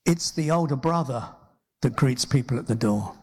it's 0.04 0.30
the 0.32 0.50
older 0.50 0.76
brother 0.76 1.28
that 1.82 1.96
greets 1.96 2.24
people 2.24 2.58
at 2.58 2.66
the 2.66 2.74
door 2.74 3.14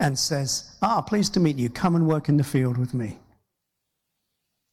and 0.00 0.18
says, 0.18 0.76
Ah, 0.82 1.00
pleased 1.02 1.34
to 1.34 1.40
meet 1.40 1.56
you. 1.56 1.68
Come 1.68 1.96
and 1.96 2.06
work 2.06 2.28
in 2.28 2.36
the 2.36 2.44
field 2.44 2.76
with 2.76 2.94
me. 2.94 3.18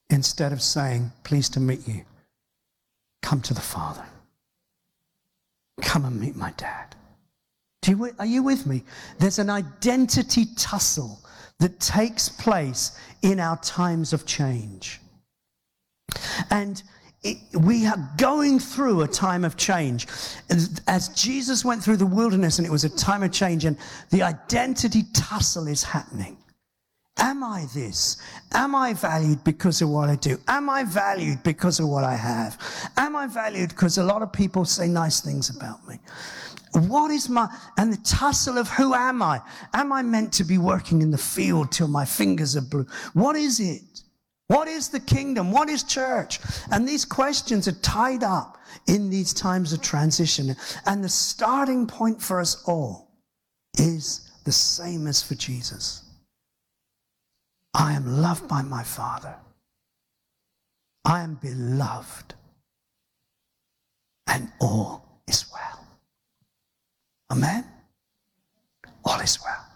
instead 0.09 0.53
of 0.53 0.61
saying, 0.61 1.11
Pleased 1.23 1.53
to 1.53 1.59
meet 1.59 1.87
you, 1.87 2.03
come 3.21 3.41
to 3.41 3.53
the 3.53 3.61
Father. 3.61 4.05
Come 5.81 6.05
and 6.05 6.19
meet 6.19 6.35
my 6.35 6.51
dad. 6.57 6.95
You, 7.85 8.11
are 8.17 8.25
you 8.25 8.41
with 8.43 8.65
me? 8.65 8.83
There's 9.19 9.39
an 9.39 9.49
identity 9.49 10.45
tussle 10.55 11.19
that 11.59 11.79
takes 11.79 12.29
place 12.29 12.97
in 13.21 13.39
our 13.39 13.57
times 13.57 14.11
of 14.13 14.25
change. 14.25 14.99
And 16.49 16.81
we 17.59 17.85
are 17.87 18.09
going 18.17 18.59
through 18.59 19.01
a 19.01 19.07
time 19.07 19.43
of 19.43 19.57
change. 19.57 20.07
As 20.87 21.09
Jesus 21.09 21.65
went 21.65 21.83
through 21.83 21.97
the 21.97 22.05
wilderness 22.05 22.59
and 22.59 22.67
it 22.67 22.71
was 22.71 22.83
a 22.83 22.89
time 22.89 23.23
of 23.23 23.31
change, 23.31 23.65
and 23.65 23.77
the 24.11 24.21
identity 24.21 25.03
tussle 25.13 25.67
is 25.67 25.83
happening. 25.83 26.37
Am 27.17 27.43
I 27.43 27.65
this? 27.73 28.17
Am 28.53 28.75
I 28.75 28.93
valued 28.93 29.43
because 29.45 29.81
of 29.81 29.89
what 29.89 30.09
I 30.09 30.15
do? 30.17 30.37
Am 30.49 30.69
I 30.69 30.83
valued 30.83 31.41
because 31.43 31.79
of 31.79 31.87
what 31.87 32.03
I 32.03 32.15
have? 32.15 32.61
Am 32.97 33.15
I 33.15 33.25
valued 33.25 33.69
because 33.69 33.97
a 33.97 34.03
lot 34.03 34.21
of 34.21 34.33
people 34.33 34.65
say 34.65 34.87
nice 34.87 35.21
things 35.21 35.55
about 35.55 35.87
me? 35.87 35.97
What 36.73 37.11
is 37.11 37.29
my, 37.29 37.47
and 37.77 37.93
the 37.93 38.01
tussle 38.03 38.57
of 38.57 38.67
who 38.67 38.93
am 38.93 39.21
I? 39.21 39.39
Am 39.73 39.93
I 39.93 40.01
meant 40.01 40.33
to 40.33 40.43
be 40.43 40.57
working 40.57 41.01
in 41.01 41.09
the 41.09 41.17
field 41.17 41.71
till 41.71 41.87
my 41.87 42.03
fingers 42.03 42.57
are 42.57 42.61
blue? 42.61 42.85
What 43.13 43.37
is 43.37 43.61
it? 43.61 44.03
What 44.47 44.67
is 44.67 44.89
the 44.89 44.99
kingdom? 44.99 45.51
What 45.51 45.69
is 45.69 45.83
church? 45.83 46.39
And 46.71 46.87
these 46.87 47.03
questions 47.03 47.67
are 47.67 47.79
tied 47.81 48.23
up 48.23 48.57
in 48.87 49.09
these 49.09 49.33
times 49.33 49.73
of 49.73 49.81
transition. 49.81 50.55
And 50.85 51.03
the 51.03 51.09
starting 51.09 51.87
point 51.87 52.21
for 52.21 52.39
us 52.39 52.63
all 52.65 53.09
is 53.77 54.31
the 54.43 54.51
same 54.51 55.07
as 55.07 55.23
for 55.23 55.35
Jesus. 55.35 56.03
I 57.73 57.93
am 57.93 58.21
loved 58.21 58.47
by 58.47 58.61
my 58.61 58.83
Father. 58.83 59.35
I 61.03 61.21
am 61.21 61.35
beloved. 61.35 62.33
And 64.27 64.51
all 64.59 65.21
is 65.27 65.45
well. 65.51 65.85
Amen? 67.31 67.65
All 69.03 69.19
is 69.19 69.39
well. 69.43 69.74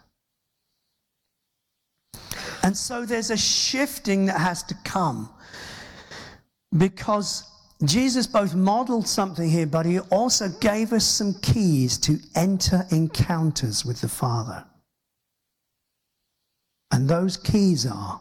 And 2.64 2.76
so 2.76 3.06
there's 3.06 3.32
a 3.32 3.38
shifting 3.38 4.26
that 4.26 4.40
has 4.40 4.64
to 4.64 4.76
come 4.84 5.30
because 6.78 7.44
Jesus 7.86 8.28
both 8.28 8.54
modeled 8.54 9.08
something 9.08 9.50
here, 9.50 9.66
but 9.66 9.86
he 9.86 10.00
also 10.00 10.50
gave 10.60 10.92
us 10.92 11.06
some 11.06 11.34
keys 11.36 11.98
to 12.00 12.20
enter 12.36 12.86
encounters 12.92 13.86
with 13.86 14.02
the 14.02 14.10
Father. 14.10 14.66
And 16.92 17.08
those 17.08 17.38
keys 17.38 17.86
are 17.86 18.20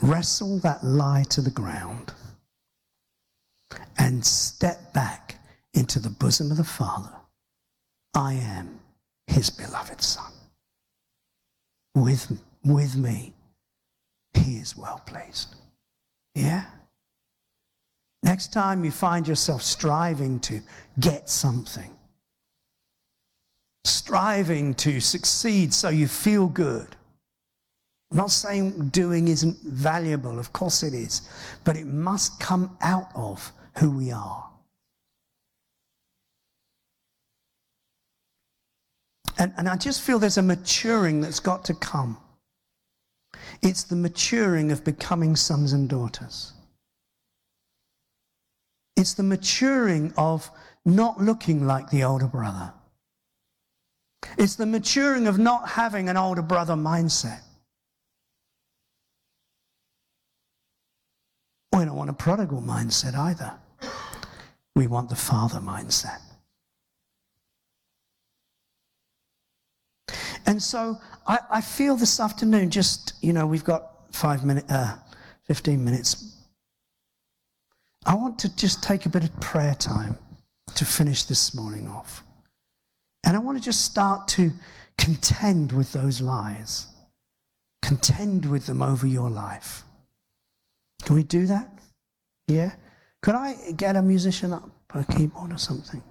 wrestle 0.00 0.58
that 0.58 0.82
lie 0.82 1.24
to 1.30 1.40
the 1.40 1.50
ground 1.50 2.12
and 3.98 4.24
step 4.24 4.92
back 4.92 5.36
into 5.74 6.00
the 6.00 6.10
bosom 6.10 6.50
of 6.50 6.56
the 6.56 6.64
Father. 6.64 7.12
I 8.14 8.34
am 8.34 8.80
his 9.28 9.48
beloved 9.50 10.02
Son. 10.02 10.32
With, 11.94 12.40
with 12.64 12.96
me, 12.96 13.34
he 14.34 14.56
is 14.56 14.76
well 14.76 15.02
pleased. 15.06 15.54
Yeah? 16.34 16.64
Next 18.22 18.52
time 18.52 18.84
you 18.84 18.90
find 18.90 19.26
yourself 19.26 19.62
striving 19.62 20.40
to 20.40 20.60
get 21.00 21.28
something, 21.28 21.90
striving 23.84 24.74
to 24.74 25.00
succeed 25.00 25.74
so 25.74 25.88
you 25.88 26.06
feel 26.06 26.46
good. 26.46 26.96
I'm 28.10 28.18
not 28.18 28.30
saying 28.30 28.90
doing 28.90 29.28
isn't 29.28 29.58
valuable, 29.62 30.38
of 30.38 30.52
course 30.52 30.82
it 30.82 30.94
is, 30.94 31.22
but 31.64 31.76
it 31.76 31.86
must 31.86 32.38
come 32.38 32.76
out 32.80 33.08
of 33.14 33.52
who 33.78 33.90
we 33.90 34.12
are. 34.12 34.51
And, 39.38 39.52
and 39.56 39.68
I 39.68 39.76
just 39.76 40.02
feel 40.02 40.18
there's 40.18 40.38
a 40.38 40.42
maturing 40.42 41.20
that's 41.20 41.40
got 41.40 41.64
to 41.66 41.74
come. 41.74 42.18
It's 43.62 43.84
the 43.84 43.96
maturing 43.96 44.72
of 44.72 44.84
becoming 44.84 45.36
sons 45.36 45.72
and 45.72 45.88
daughters. 45.88 46.52
It's 48.96 49.14
the 49.14 49.22
maturing 49.22 50.12
of 50.16 50.50
not 50.84 51.20
looking 51.20 51.66
like 51.66 51.90
the 51.90 52.04
older 52.04 52.26
brother. 52.26 52.72
It's 54.38 54.54
the 54.54 54.66
maturing 54.66 55.26
of 55.26 55.38
not 55.38 55.68
having 55.68 56.08
an 56.08 56.16
older 56.16 56.42
brother 56.42 56.74
mindset. 56.74 57.40
We 61.72 61.84
don't 61.84 61.96
want 61.96 62.10
a 62.10 62.14
prodigal 62.14 62.60
mindset 62.60 63.14
either. 63.14 63.52
We 64.76 64.86
want 64.86 65.08
the 65.08 65.16
father 65.16 65.58
mindset. 65.58 66.20
And 70.46 70.62
so 70.62 70.98
I, 71.26 71.38
I 71.50 71.60
feel 71.60 71.96
this 71.96 72.20
afternoon, 72.20 72.70
just, 72.70 73.14
you 73.20 73.32
know, 73.32 73.46
we've 73.46 73.64
got 73.64 74.14
five 74.14 74.44
minutes, 74.44 74.70
uh, 74.70 74.96
15 75.44 75.84
minutes. 75.84 76.36
I 78.04 78.14
want 78.14 78.38
to 78.40 78.56
just 78.56 78.82
take 78.82 79.06
a 79.06 79.08
bit 79.08 79.24
of 79.24 79.40
prayer 79.40 79.74
time 79.74 80.18
to 80.74 80.84
finish 80.84 81.24
this 81.24 81.54
morning 81.54 81.88
off. 81.88 82.24
And 83.24 83.36
I 83.36 83.38
want 83.38 83.58
to 83.58 83.64
just 83.64 83.84
start 83.84 84.26
to 84.28 84.50
contend 84.98 85.72
with 85.72 85.92
those 85.92 86.20
lies, 86.20 86.86
contend 87.80 88.50
with 88.50 88.66
them 88.66 88.82
over 88.82 89.06
your 89.06 89.30
life. 89.30 89.84
Can 91.04 91.16
we 91.16 91.22
do 91.22 91.46
that? 91.46 91.68
Yeah? 92.48 92.72
Could 93.22 93.36
I 93.36 93.72
get 93.76 93.96
a 93.96 94.02
musician 94.02 94.52
up, 94.52 94.68
a 94.94 95.04
keyboard 95.04 95.52
or 95.52 95.58
something? 95.58 96.02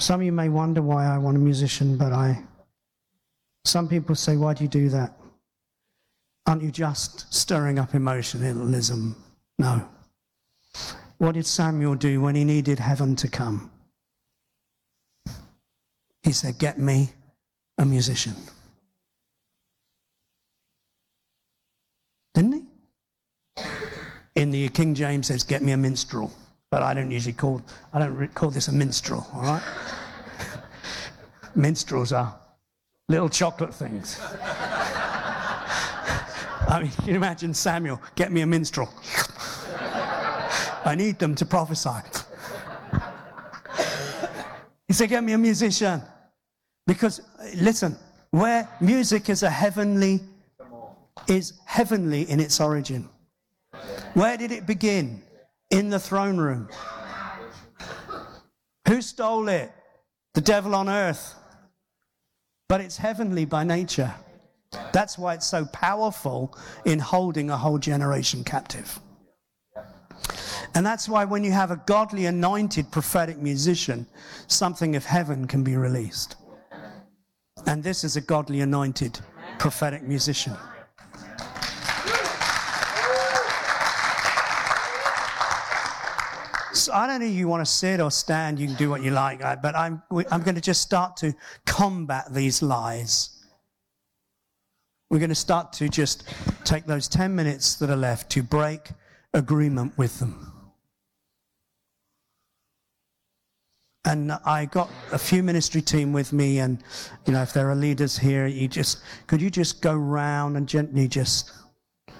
Some 0.00 0.20
of 0.20 0.26
you 0.26 0.32
may 0.32 0.48
wonder 0.48 0.80
why 0.80 1.06
I 1.06 1.18
want 1.18 1.36
a 1.36 1.40
musician, 1.40 1.96
but 1.96 2.12
I. 2.12 2.42
Some 3.64 3.88
people 3.88 4.14
say, 4.14 4.36
why 4.36 4.54
do 4.54 4.64
you 4.64 4.68
do 4.68 4.88
that? 4.90 5.12
Aren't 6.46 6.62
you 6.62 6.70
just 6.70 7.32
stirring 7.34 7.78
up 7.78 7.94
emotionalism? 7.94 9.16
No. 9.58 9.86
What 11.18 11.34
did 11.34 11.46
Samuel 11.46 11.96
do 11.96 12.20
when 12.20 12.36
he 12.36 12.44
needed 12.44 12.78
heaven 12.78 13.16
to 13.16 13.28
come? 13.28 13.70
He 16.22 16.32
said, 16.32 16.58
Get 16.58 16.78
me 16.78 17.10
a 17.76 17.84
musician. 17.84 18.34
Didn't 22.34 22.52
he? 22.52 23.62
In 24.36 24.50
the 24.50 24.68
King 24.68 24.94
James 24.94 25.26
says, 25.26 25.42
Get 25.42 25.62
me 25.62 25.72
a 25.72 25.76
minstrel. 25.76 26.32
But 26.70 26.82
I 26.82 26.92
don't 26.94 27.10
usually 27.10 27.32
call, 27.32 27.62
I 27.92 27.98
don't 27.98 28.34
call 28.34 28.50
this 28.50 28.68
a 28.68 28.72
minstrel, 28.72 29.26
all 29.32 29.42
right? 29.42 29.62
Minstrels 31.54 32.12
are 32.12 32.38
little 33.08 33.30
chocolate 33.30 33.74
things. 33.74 34.20
I 36.68 36.80
mean, 36.82 36.92
you 37.06 37.14
imagine 37.14 37.54
Samuel, 37.54 38.00
get 38.14 38.30
me 38.30 38.42
a 38.42 38.46
minstrel. 38.46 38.92
I 40.84 40.94
need 40.94 41.18
them 41.18 41.34
to 41.36 41.46
prophesy. 41.46 41.90
He 44.86 44.92
said, 44.94 45.08
Get 45.08 45.24
me 45.24 45.32
a 45.32 45.38
musician. 45.38 46.02
Because, 46.86 47.20
listen, 47.56 47.96
where 48.30 48.68
music 48.80 49.28
is 49.28 49.42
a 49.42 49.50
heavenly, 49.50 50.20
is 51.26 51.54
heavenly 51.66 52.22
in 52.30 52.40
its 52.40 52.60
origin. 52.60 53.08
Where 54.14 54.36
did 54.36 54.52
it 54.52 54.66
begin? 54.66 55.22
In 55.70 55.90
the 55.90 55.98
throne 55.98 56.38
room. 56.38 56.68
Who 58.86 59.02
stole 59.02 59.48
it? 59.48 59.70
The 60.34 60.40
devil 60.40 60.74
on 60.74 60.88
earth. 60.88 61.34
But 62.68 62.80
it's 62.80 62.96
heavenly 62.96 63.44
by 63.44 63.64
nature. 63.64 64.14
That's 64.92 65.18
why 65.18 65.34
it's 65.34 65.46
so 65.46 65.66
powerful 65.66 66.56
in 66.84 66.98
holding 66.98 67.50
a 67.50 67.56
whole 67.56 67.78
generation 67.78 68.44
captive. 68.44 69.00
And 70.74 70.84
that's 70.84 71.08
why 71.08 71.24
when 71.24 71.44
you 71.44 71.52
have 71.52 71.70
a 71.70 71.82
godly, 71.86 72.26
anointed 72.26 72.90
prophetic 72.90 73.38
musician, 73.38 74.06
something 74.46 74.96
of 74.96 75.04
heaven 75.04 75.46
can 75.46 75.64
be 75.64 75.76
released. 75.76 76.36
And 77.66 77.82
this 77.82 78.04
is 78.04 78.16
a 78.16 78.20
godly, 78.20 78.60
anointed 78.60 79.18
prophetic 79.58 80.02
musician. 80.02 80.54
I 86.92 87.06
don't 87.06 87.20
know 87.20 87.26
if 87.26 87.32
you 87.32 87.48
want 87.48 87.64
to 87.64 87.70
sit 87.70 88.00
or 88.00 88.10
stand, 88.10 88.58
you 88.58 88.66
can 88.66 88.76
do 88.76 88.90
what 88.90 89.02
you 89.02 89.10
like, 89.10 89.40
but 89.62 89.74
I'm, 89.74 90.02
I'm 90.30 90.42
going 90.42 90.54
to 90.54 90.60
just 90.60 90.82
start 90.82 91.16
to 91.18 91.34
combat 91.66 92.26
these 92.32 92.62
lies. 92.62 93.44
We're 95.10 95.18
going 95.18 95.30
to 95.30 95.34
start 95.34 95.72
to 95.74 95.88
just 95.88 96.28
take 96.64 96.84
those 96.84 97.08
10 97.08 97.34
minutes 97.34 97.76
that 97.76 97.88
are 97.88 97.96
left 97.96 98.30
to 98.32 98.42
break 98.42 98.90
agreement 99.32 99.96
with 99.96 100.18
them. 100.20 100.52
and 104.08 104.32
I 104.32 104.64
got 104.64 104.90
a 105.12 105.18
few 105.18 105.42
ministry 105.42 105.82
team 105.82 106.14
with 106.14 106.32
me, 106.32 106.60
and 106.60 106.82
you 107.26 107.34
know, 107.34 107.42
if 107.42 107.52
there 107.52 107.70
are 107.70 107.74
leaders 107.74 108.16
here, 108.16 108.46
you 108.46 108.66
just 108.66 109.02
could 109.26 109.42
you 109.42 109.50
just 109.50 109.82
go 109.82 109.94
round 109.94 110.56
and 110.56 110.66
gently 110.66 111.08
just 111.08 111.52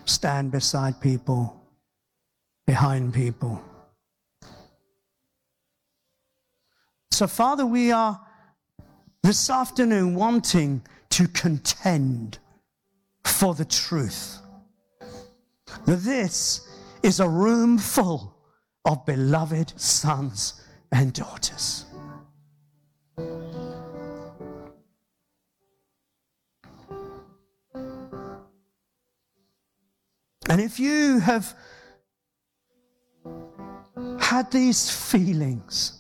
stand 0.05 0.51
beside 0.51 1.01
people, 1.01 1.63
behind 2.67 3.15
people. 3.15 3.63
So, 7.19 7.27
Father, 7.27 7.67
we 7.67 7.91
are 7.91 8.21
this 9.25 9.51
afternoon 9.51 10.15
wanting 10.15 10.83
to 11.11 11.27
contend 11.27 12.39
for 13.25 13.57
the 13.57 13.65
truth. 13.65 14.41
This 15.85 16.69
is 17.03 17.19
a 17.19 17.29
room 17.29 17.77
full 17.77 18.37
of 18.85 19.05
beloved 19.05 19.73
sons 19.81 20.63
and 20.93 21.13
daughters. 21.13 21.87
And 30.49 30.61
if 30.61 30.79
you 30.79 31.19
have 31.19 31.57
had 34.21 34.53
these 34.53 34.89
feelings, 34.89 35.99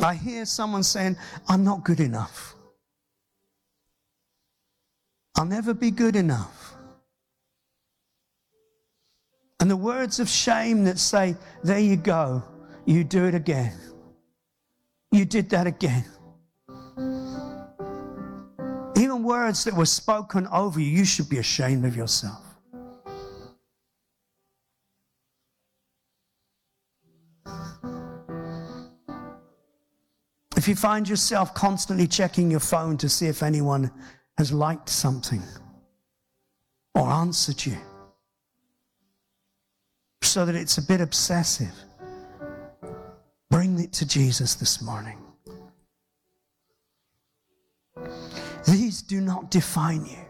I 0.00 0.14
hear 0.14 0.44
someone 0.44 0.82
saying, 0.82 1.16
I'm 1.48 1.64
not 1.64 1.84
good 1.84 2.00
enough. 2.00 2.54
I'll 5.36 5.44
never 5.44 5.74
be 5.74 5.90
good 5.90 6.16
enough. 6.16 6.74
And 9.60 9.70
the 9.70 9.76
words 9.76 10.20
of 10.20 10.28
shame 10.28 10.84
that 10.84 10.98
say, 10.98 11.36
There 11.64 11.78
you 11.78 11.96
go, 11.96 12.42
you 12.86 13.04
do 13.04 13.24
it 13.26 13.34
again. 13.34 13.76
You 15.10 15.24
did 15.24 15.50
that 15.50 15.66
again. 15.66 16.04
Even 18.96 19.22
words 19.22 19.64
that 19.64 19.74
were 19.74 19.86
spoken 19.86 20.46
over 20.48 20.80
you, 20.80 20.86
you 20.86 21.04
should 21.04 21.28
be 21.28 21.38
ashamed 21.38 21.84
of 21.84 21.96
yourself. 21.96 22.47
If 30.68 30.72
you 30.72 30.76
find 30.76 31.08
yourself 31.08 31.54
constantly 31.54 32.06
checking 32.06 32.50
your 32.50 32.60
phone 32.60 32.98
to 32.98 33.08
see 33.08 33.24
if 33.24 33.42
anyone 33.42 33.90
has 34.36 34.52
liked 34.52 34.90
something 34.90 35.42
or 36.94 37.08
answered 37.08 37.64
you, 37.64 37.78
so 40.20 40.44
that 40.44 40.54
it's 40.54 40.76
a 40.76 40.82
bit 40.82 41.00
obsessive, 41.00 41.72
bring 43.48 43.80
it 43.80 43.94
to 43.94 44.06
Jesus 44.06 44.56
this 44.56 44.82
morning. 44.82 45.16
These 48.66 49.00
do 49.00 49.22
not 49.22 49.50
define 49.50 50.04
you. 50.04 50.27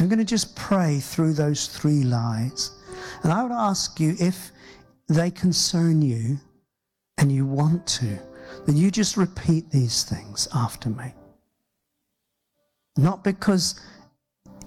So 0.00 0.04
I'm 0.04 0.08
going 0.08 0.18
to 0.18 0.24
just 0.24 0.56
pray 0.56 0.98
through 0.98 1.34
those 1.34 1.66
three 1.66 2.04
lies. 2.04 2.70
And 3.22 3.30
I 3.30 3.42
would 3.42 3.52
ask 3.52 4.00
you 4.00 4.16
if 4.18 4.50
they 5.08 5.30
concern 5.30 6.00
you 6.00 6.38
and 7.18 7.30
you 7.30 7.44
want 7.44 7.86
to, 7.98 8.18
then 8.64 8.78
you 8.78 8.90
just 8.90 9.18
repeat 9.18 9.70
these 9.70 10.04
things 10.04 10.48
after 10.54 10.88
me. 10.88 11.12
Not 12.96 13.22
because 13.22 13.78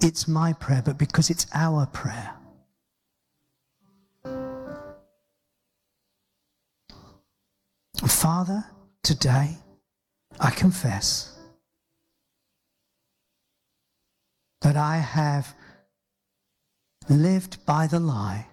it's 0.04 0.28
my 0.28 0.54
prayer, 0.54 0.84
but 0.86 1.00
because 1.00 1.32
it's 1.32 1.48
our 1.56 1.88
prayer. 1.88 2.36
Father, 8.06 8.64
today 9.02 9.58
I 10.40 10.52
confess 10.52 11.40
that 14.64 14.78
I 14.78 14.98
have 14.98 15.54
lived 17.10 17.66
by 17.66 17.86
the 17.86 18.00
lie 18.00 18.48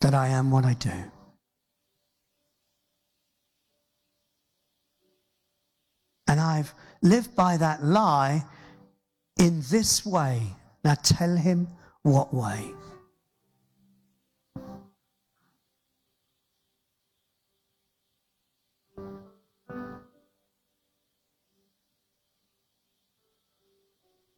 that 0.00 0.12
I 0.12 0.28
am 0.28 0.50
what 0.50 0.64
I 0.64 0.74
do. 0.74 1.10
And 6.26 6.40
I've 6.40 6.74
lived 7.00 7.34
by 7.36 7.56
that 7.58 7.84
lie 7.84 8.44
in 9.38 9.62
this 9.70 10.04
way. 10.04 10.42
Now 10.84 10.94
tell 11.02 11.36
him 11.36 11.68
what 12.02 12.34
way. 12.34 12.72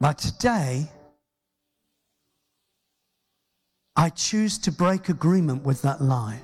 But 0.01 0.19
today, 0.19 0.91
I 3.97 4.11
choose 4.11 4.59
to 4.59 4.73
break 4.73 5.09
agreement 5.09 5.65
with 5.65 5.81
that 5.83 6.03
lie. 6.03 6.41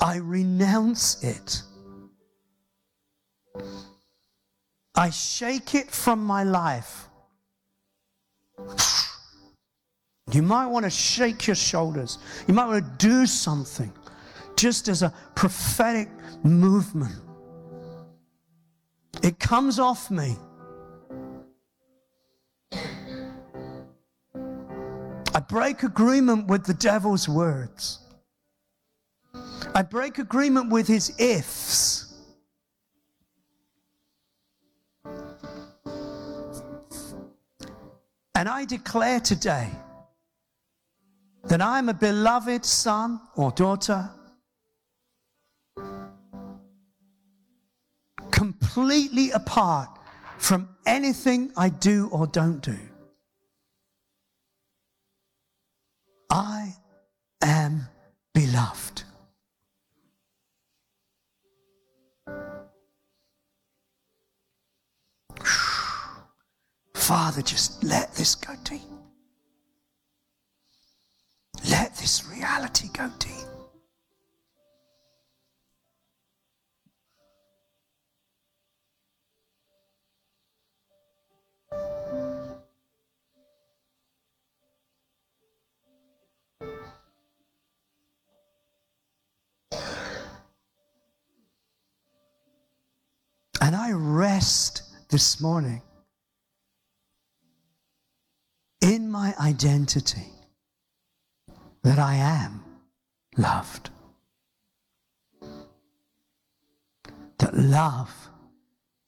I 0.00 0.16
renounce 0.16 1.22
it. 1.22 1.62
I 4.94 5.10
shake 5.10 5.74
it 5.74 5.90
from 5.90 6.24
my 6.24 6.44
life. 6.44 7.08
You 10.30 10.42
might 10.42 10.66
want 10.66 10.84
to 10.84 10.90
shake 10.90 11.46
your 11.46 11.56
shoulders. 11.56 12.18
You 12.48 12.54
might 12.54 12.66
want 12.66 12.84
to 12.84 13.06
do 13.06 13.26
something 13.26 13.92
just 14.56 14.88
as 14.88 15.02
a 15.02 15.12
prophetic 15.34 16.08
movement. 16.42 17.14
It 19.22 19.38
comes 19.38 19.78
off 19.78 20.10
me. 20.10 20.36
Break 25.54 25.84
agreement 25.84 26.48
with 26.48 26.64
the 26.64 26.74
devil's 26.74 27.28
words. 27.28 28.00
I 29.72 29.82
break 29.82 30.18
agreement 30.18 30.68
with 30.68 30.88
his 30.88 31.14
ifs. 31.20 32.12
And 38.34 38.48
I 38.48 38.64
declare 38.64 39.20
today 39.20 39.70
that 41.44 41.62
I'm 41.62 41.88
a 41.88 41.94
beloved 41.94 42.64
son 42.64 43.20
or 43.36 43.52
daughter, 43.52 44.10
completely 48.32 49.30
apart 49.30 50.00
from 50.36 50.68
anything 50.84 51.52
I 51.56 51.68
do 51.68 52.08
or 52.10 52.26
don't 52.26 52.60
do. 52.60 52.76
I 56.34 56.74
am 57.42 57.86
beloved. 58.34 59.04
Father, 66.94 67.40
just 67.40 67.84
let 67.84 68.12
this 68.16 68.34
go 68.34 68.52
deep. 68.64 68.80
Let 71.70 71.94
this 71.98 72.26
reality 72.28 72.88
go 72.92 73.12
deep. 73.20 73.23
This 95.14 95.40
morning 95.40 95.80
in 98.80 99.08
my 99.08 99.32
identity 99.40 100.26
that 101.84 102.00
I 102.00 102.16
am 102.16 102.64
loved. 103.36 103.90
That 107.38 107.56
love 107.56 108.12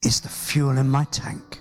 is 0.01 0.21
the 0.21 0.29
fuel 0.29 0.77
in 0.77 0.87
my 0.89 1.03
tank. 1.11 1.59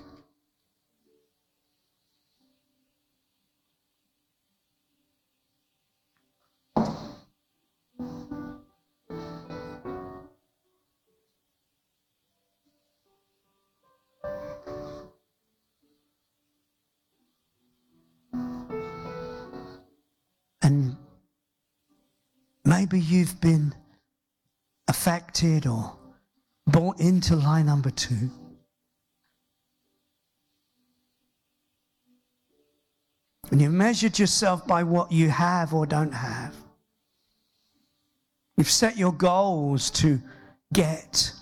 Maybe 22.92 23.04
you've 23.04 23.40
been 23.40 23.74
affected 24.86 25.66
or 25.66 25.96
bought 26.68 27.00
into 27.00 27.34
lie 27.34 27.62
number 27.62 27.90
two. 27.90 28.30
And 33.50 33.60
you've 33.60 33.72
measured 33.72 34.18
yourself 34.18 34.66
by 34.66 34.84
what 34.84 35.10
you 35.10 35.30
have 35.30 35.74
or 35.74 35.86
don't 35.86 36.12
have. 36.12 36.54
You've 38.56 38.70
set 38.70 38.96
your 38.96 39.12
goals 39.12 39.90
to 39.92 40.20
get. 40.72 41.32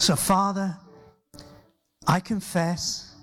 So, 0.00 0.16
Father, 0.16 0.78
I 2.06 2.20
confess 2.20 3.14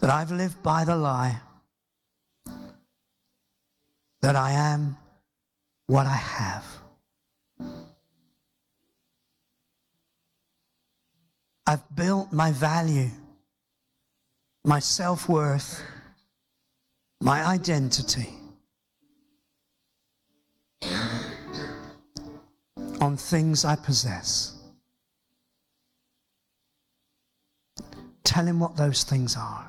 that 0.00 0.08
I've 0.08 0.30
lived 0.30 0.62
by 0.62 0.86
the 0.86 0.96
lie 0.96 1.38
that 4.22 4.34
I 4.34 4.52
am 4.52 4.96
what 5.86 6.06
I 6.06 6.16
have. 6.16 6.64
I've 11.66 11.94
built 11.94 12.32
my 12.32 12.52
value, 12.52 13.10
my 14.64 14.78
self 14.78 15.28
worth, 15.28 15.82
my 17.20 17.44
identity 17.44 18.30
on 22.98 23.18
things 23.18 23.66
I 23.66 23.76
possess. 23.76 24.55
Tell 28.26 28.44
him 28.44 28.58
what 28.58 28.76
those 28.76 29.04
things 29.04 29.36
are. 29.36 29.68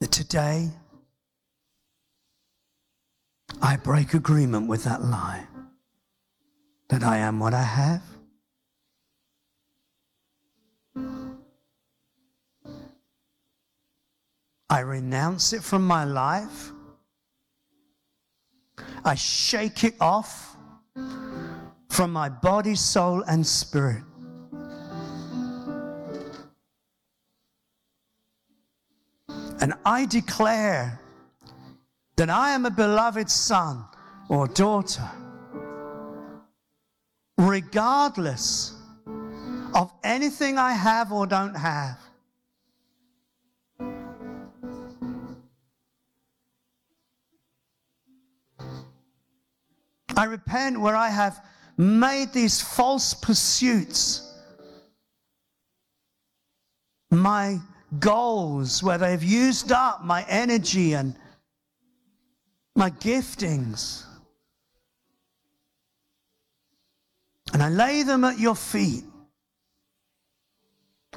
That 0.00 0.12
today 0.12 0.70
I 3.60 3.76
break 3.76 4.14
agreement 4.14 4.68
with 4.68 4.84
that 4.84 5.02
lie 5.02 5.46
that 6.90 7.02
I 7.02 7.16
am 7.18 7.40
what 7.40 7.54
I 7.54 7.62
have. 7.62 8.02
I 14.70 14.80
renounce 14.80 15.52
it 15.52 15.64
from 15.64 15.84
my 15.84 16.04
life. 16.04 16.70
I 19.04 19.16
shake 19.16 19.82
it 19.82 19.96
off 20.00 20.56
from 21.88 22.12
my 22.12 22.28
body, 22.28 22.76
soul, 22.76 23.24
and 23.26 23.44
spirit. 23.44 24.04
And 29.60 29.74
I 29.84 30.06
declare 30.06 31.00
that 32.14 32.30
I 32.30 32.52
am 32.52 32.64
a 32.64 32.70
beloved 32.70 33.28
son 33.28 33.84
or 34.28 34.46
daughter, 34.46 35.10
regardless 37.36 38.74
of 39.74 39.92
anything 40.04 40.58
I 40.58 40.72
have 40.72 41.12
or 41.12 41.26
don't 41.26 41.56
have. 41.56 41.98
I 50.20 50.24
repent 50.24 50.78
where 50.78 50.94
I 50.94 51.08
have 51.08 51.42
made 51.78 52.34
these 52.34 52.60
false 52.60 53.14
pursuits 53.14 54.34
my 57.10 57.58
goals, 57.98 58.82
where 58.82 58.98
they've 58.98 59.24
used 59.24 59.72
up 59.72 60.04
my 60.04 60.26
energy 60.28 60.92
and 60.92 61.16
my 62.76 62.90
giftings. 62.90 64.04
And 67.54 67.62
I 67.62 67.70
lay 67.70 68.02
them 68.02 68.22
at 68.24 68.38
your 68.38 68.54
feet. 68.54 69.04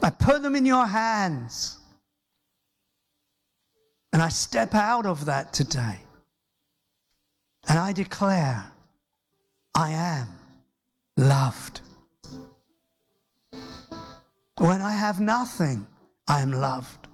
I 0.01 0.11
put 0.11 0.41
them 0.43 0.55
in 0.55 0.65
your 0.65 0.87
hands. 0.87 1.77
And 4.13 4.21
I 4.21 4.29
step 4.29 4.73
out 4.73 5.05
of 5.05 5.25
that 5.25 5.51
today. 5.51 5.99
And 7.67 7.77
I 7.77 7.91
declare 7.91 8.69
I 9.75 9.91
am 9.91 10.27
loved. 11.17 11.81
When 14.57 14.81
I 14.81 14.91
have 14.91 15.19
nothing, 15.19 15.87
I 16.27 16.41
am 16.41 16.51
loved. 16.51 17.07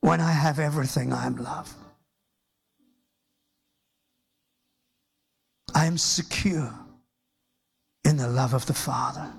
When 0.00 0.20
I 0.20 0.30
have 0.30 0.58
everything, 0.58 1.12
I 1.12 1.26
am 1.26 1.36
loved. 1.36 1.74
I 5.74 5.86
am 5.86 5.96
secure 5.98 6.72
in 8.04 8.16
the 8.16 8.28
love 8.28 8.54
of 8.54 8.66
the 8.66 8.74
Father. 8.74 9.30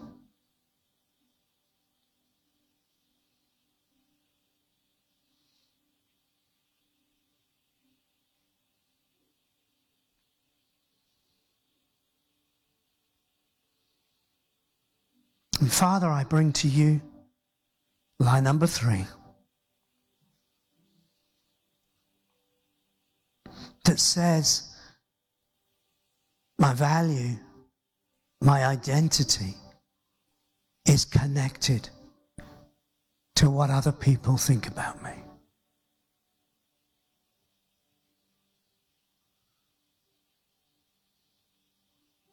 And 15.71 15.77
Father, 15.77 16.09
I 16.09 16.25
bring 16.25 16.51
to 16.51 16.67
you 16.67 16.99
lie 18.19 18.41
number 18.41 18.67
three 18.67 19.05
that 23.85 23.97
says, 23.97 24.67
My 26.59 26.73
value, 26.73 27.37
my 28.41 28.65
identity 28.65 29.55
is 30.85 31.05
connected 31.05 31.87
to 33.35 33.49
what 33.49 33.69
other 33.69 33.93
people 33.93 34.35
think 34.35 34.67
about 34.67 35.01
me. 35.01 35.13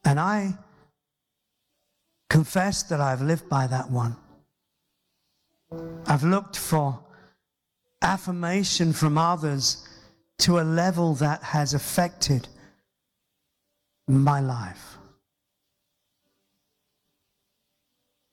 And 0.05 0.18
I 0.18 0.59
confess 2.29 2.83
that 2.85 3.01
I've 3.01 3.22
lived 3.22 3.49
by 3.49 3.66
that 3.66 3.91
one. 3.91 4.16
I've 6.07 6.24
looked 6.24 6.57
for 6.57 7.01
affirmation 8.03 8.93
from 8.93 9.18
others 9.18 9.87
to 10.39 10.61
a 10.61 10.62
level 10.62 11.14
that 11.14 11.43
has 11.43 11.74
affected 11.74 12.49
my 14.07 14.41
life. 14.41 14.97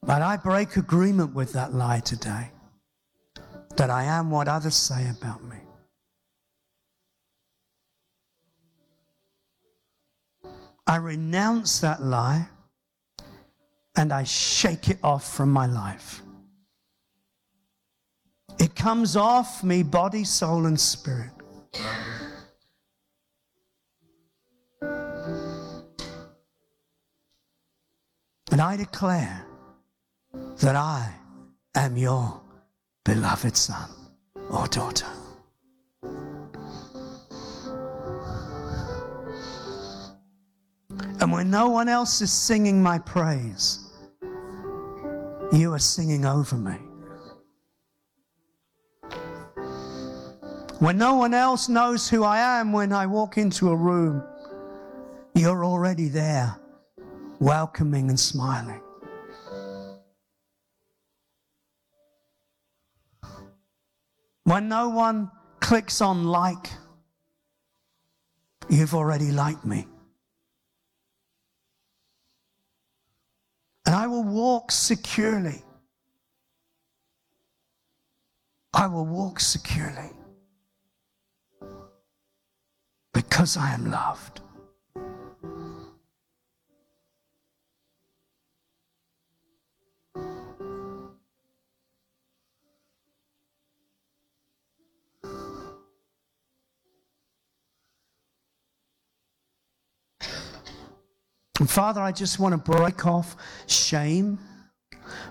But 0.03 0.21
I 0.21 0.37
break 0.37 0.77
agreement 0.77 1.33
with 1.33 1.53
that 1.53 1.73
lie 1.73 1.99
today 1.99 2.51
that 3.75 3.89
I 3.89 4.03
am 4.03 4.29
what 4.29 4.47
others 4.47 4.75
say 4.75 5.09
about 5.09 5.43
me. 5.43 5.57
I 10.87 10.97
renounce 10.97 11.79
that 11.79 12.03
lie 12.03 12.47
and 13.97 14.11
I 14.11 14.23
shake 14.23 14.89
it 14.89 14.99
off 15.03 15.33
from 15.33 15.51
my 15.51 15.65
life. 15.65 16.21
It 18.59 18.75
comes 18.75 19.15
off 19.15 19.63
me, 19.63 19.83
body, 19.83 20.23
soul, 20.23 20.65
and 20.65 20.79
spirit. 20.79 21.31
And 28.51 28.61
I 28.61 28.77
declare 28.77 29.45
that 30.59 30.75
I 30.75 31.11
am 31.75 31.97
your 31.97 32.41
beloved 33.03 33.57
son 33.57 33.89
or 34.49 34.67
daughter. 34.67 35.07
And 41.19 41.31
when 41.31 41.49
no 41.49 41.69
one 41.69 41.89
else 41.89 42.21
is 42.21 42.31
singing 42.31 42.81
my 42.81 42.99
praise, 42.99 43.84
you 45.51 45.73
are 45.73 45.79
singing 45.79 46.25
over 46.25 46.55
me. 46.57 46.77
When 50.79 50.97
no 50.97 51.15
one 51.15 51.33
else 51.33 51.69
knows 51.69 52.09
who 52.09 52.23
I 52.23 52.39
am 52.59 52.73
when 52.73 52.91
I 52.91 53.05
walk 53.05 53.37
into 53.37 53.69
a 53.69 53.75
room, 53.75 54.23
you're 55.33 55.63
already 55.63 56.09
there, 56.09 56.59
welcoming 57.39 58.09
and 58.09 58.19
smiling. 58.19 58.81
When 64.43 64.67
no 64.67 64.89
one 64.89 65.31
clicks 65.59 66.01
on 66.01 66.25
like, 66.25 66.69
you've 68.69 68.93
already 68.93 69.31
liked 69.31 69.65
me. 69.65 69.87
I 73.95 74.07
will 74.07 74.25
walk 74.25 74.73
securely. 74.73 75.63
I 78.73 78.87
will 78.87 79.05
walk 79.05 79.39
securely 79.39 80.09
because 83.13 83.55
I 83.55 83.73
am 83.73 83.89
loved. 83.89 84.41
And 101.65 101.71
Father, 101.71 101.99
I 101.99 102.11
just 102.11 102.37
want 102.37 102.51
to 102.51 102.59
break 102.59 103.07
off 103.07 103.35
shame 103.65 104.37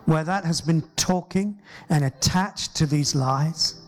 where 0.05 0.25
that 0.25 0.45
has 0.45 0.61
been 0.61 0.83
talking 0.97 1.63
and 1.89 2.05
attached 2.05 2.75
to 2.75 2.87
these 2.87 3.15
lies. 3.15 3.81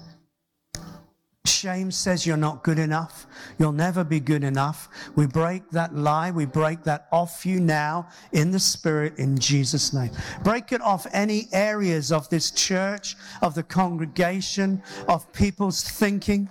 Shame 1.45 1.91
says 1.91 2.25
you're 2.25 2.37
not 2.37 2.63
good 2.63 2.79
enough. 2.79 3.27
You'll 3.59 3.73
never 3.73 4.05
be 4.05 4.21
good 4.21 4.45
enough. 4.45 4.89
We 5.17 5.27
break 5.27 5.69
that 5.71 5.97
lie. 5.97 6.31
We 6.31 6.45
break 6.47 6.85
that 6.85 7.09
off 7.11 7.45
you 7.45 7.59
now 7.59 8.07
in 8.31 8.53
the 8.53 8.61
Spirit 8.61 9.19
in 9.19 9.37
Jesus' 9.37 9.93
name. 9.93 10.13
Break 10.45 10.71
it 10.71 10.81
off 10.81 11.05
any 11.13 11.49
areas 11.53 12.13
of 12.13 12.29
this 12.29 12.53
church, 12.53 13.17
of 13.43 13.57
the 13.57 13.65
congregation, 13.65 14.85
of 15.09 15.33
people's 15.33 15.83
thinking. 15.83 16.49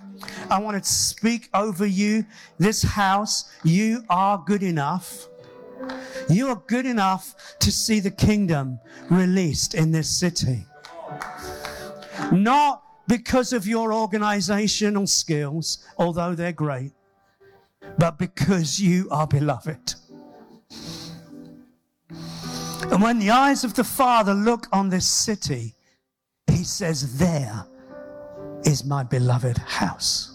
I 0.52 0.60
want 0.60 0.84
to 0.84 0.90
speak 0.90 1.48
over 1.54 1.86
you, 1.86 2.26
this 2.58 2.84
house. 2.84 3.50
You 3.64 4.04
are 4.10 4.44
good 4.46 4.62
enough. 4.62 5.30
You 6.30 6.48
are 6.50 6.62
good 6.68 6.86
enough 6.86 7.36
to 7.60 7.72
see 7.72 8.00
the 8.00 8.12
kingdom 8.12 8.80
released 9.10 9.74
in 9.76 9.92
this 9.92 10.10
city. 10.10 10.66
Not 12.32 12.84
because 13.08 13.54
of 13.54 13.68
your 13.68 13.94
organizational 13.94 15.08
skills, 15.08 15.86
although 15.98 16.34
they're 16.34 16.52
great, 16.52 16.92
but 17.98 18.18
because 18.18 18.80
you 18.80 19.08
are 19.12 19.28
beloved. 19.28 19.96
And 22.92 23.02
when 23.02 23.20
the 23.20 23.32
eyes 23.32 23.64
of 23.64 23.74
the 23.74 23.84
Father 23.84 24.34
look 24.34 24.68
on 24.72 24.90
this 24.90 25.08
city, 25.08 25.76
he 26.48 26.64
says, 26.64 27.18
There 27.18 27.66
is 28.64 28.86
my 28.86 29.04
beloved 29.04 29.58
house. 29.58 30.35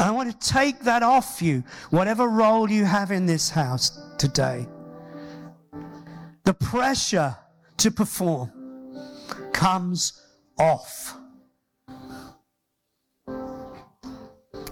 I 0.00 0.10
want 0.12 0.30
to 0.30 0.48
take 0.48 0.80
that 0.80 1.02
off 1.02 1.42
you, 1.42 1.62
whatever 1.90 2.26
role 2.26 2.70
you 2.70 2.86
have 2.86 3.10
in 3.10 3.26
this 3.26 3.50
house 3.50 4.00
today. 4.16 4.66
The 6.44 6.54
pressure 6.54 7.36
to 7.76 7.90
perform 7.90 8.50
comes 9.52 10.24
off. 10.58 11.16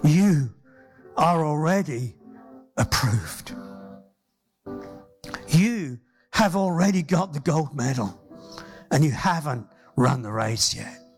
You 0.03 0.49
are 1.15 1.45
already 1.45 2.15
approved. 2.77 3.53
You 5.49 5.99
have 6.31 6.55
already 6.55 7.03
got 7.03 7.33
the 7.33 7.39
gold 7.39 7.75
medal 7.75 8.19
and 8.89 9.05
you 9.05 9.11
haven't 9.11 9.67
run 9.95 10.23
the 10.23 10.31
race 10.31 10.73
yet. 10.73 11.08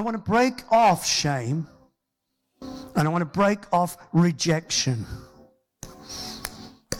I 0.00 0.02
want 0.02 0.14
to 0.14 0.30
break 0.30 0.62
off 0.72 1.04
shame 1.04 1.68
and 2.62 3.06
I 3.06 3.08
want 3.08 3.20
to 3.20 3.26
break 3.26 3.58
off 3.70 3.98
rejection. 4.14 5.04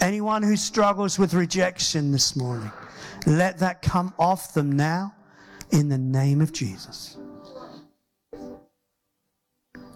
Anyone 0.03 0.43
who 0.43 0.55
struggles 0.55 1.19
with 1.19 1.33
rejection 1.33 2.13
this 2.13 2.37
morning, 2.37 2.71
let 3.27 3.57
that 3.61 3.81
come 3.81 4.13
off 4.19 4.53
them 4.53 4.73
now 4.73 5.15
in 5.71 5.89
the 5.89 5.97
name 5.97 6.43
of 6.43 6.53
Jesus. 6.53 7.17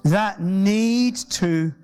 That 0.05 0.41
need 0.41 1.17
to 1.33 1.75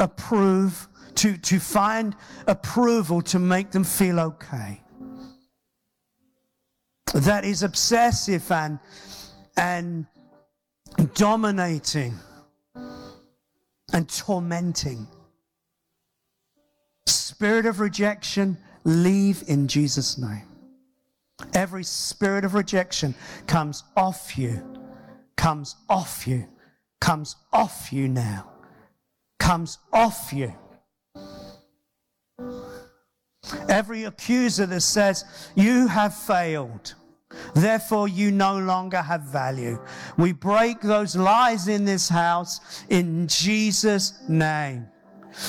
approve, 0.00 0.88
to, 1.14 1.36
to 1.36 1.60
find 1.60 2.16
approval 2.48 3.22
to 3.22 3.38
make 3.38 3.70
them 3.70 3.84
feel 3.84 4.18
okay. 4.18 4.82
That 7.14 7.44
is 7.44 7.62
obsessive 7.62 8.50
and 8.50 8.80
and 9.56 10.06
dominating 11.14 12.14
and 13.92 14.08
tormenting. 14.08 15.06
Spirit 17.06 17.66
of 17.66 17.80
rejection, 17.80 18.56
leave 18.84 19.42
in 19.46 19.68
Jesus' 19.68 20.18
name. 20.18 20.42
Every 21.54 21.84
spirit 21.84 22.44
of 22.44 22.54
rejection 22.54 23.14
comes 23.46 23.84
off 23.96 24.38
you, 24.38 24.62
comes 25.36 25.76
off 25.88 26.26
you, 26.26 26.48
comes 27.00 27.36
off 27.52 27.92
you 27.92 28.08
now, 28.08 28.50
comes 29.38 29.78
off 29.92 30.32
you. 30.32 30.54
Every 33.68 34.04
accuser 34.04 34.66
that 34.66 34.80
says, 34.80 35.24
You 35.54 35.86
have 35.88 36.14
failed 36.14 36.94
Therefore, 37.54 38.08
you 38.08 38.30
no 38.30 38.58
longer 38.58 39.02
have 39.02 39.22
value. 39.22 39.78
We 40.16 40.32
break 40.32 40.80
those 40.80 41.16
lies 41.16 41.68
in 41.68 41.84
this 41.84 42.08
house 42.08 42.84
in 42.88 43.28
Jesus' 43.28 44.14
name. 44.28 44.86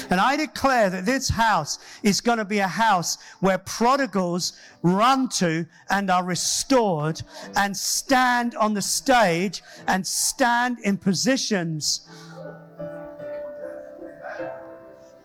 And 0.09 0.19
I 0.19 0.35
declare 0.35 0.89
that 0.89 1.05
this 1.05 1.29
house 1.29 1.79
is 2.03 2.19
going 2.19 2.39
to 2.39 2.45
be 2.45 2.59
a 2.59 2.67
house 2.67 3.17
where 3.39 3.57
prodigals 3.57 4.53
run 4.81 5.29
to 5.29 5.65
and 5.89 6.09
are 6.09 6.23
restored 6.23 7.21
and 7.55 7.75
stand 7.75 8.55
on 8.55 8.73
the 8.73 8.81
stage 8.81 9.63
and 9.87 10.05
stand 10.05 10.79
in 10.83 10.97
positions 10.97 12.07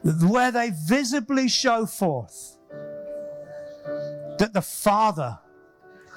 where 0.02 0.50
they 0.50 0.70
visibly 0.86 1.48
show 1.48 1.86
forth 1.86 2.56
that 4.38 4.50
the 4.52 4.62
Father 4.62 5.38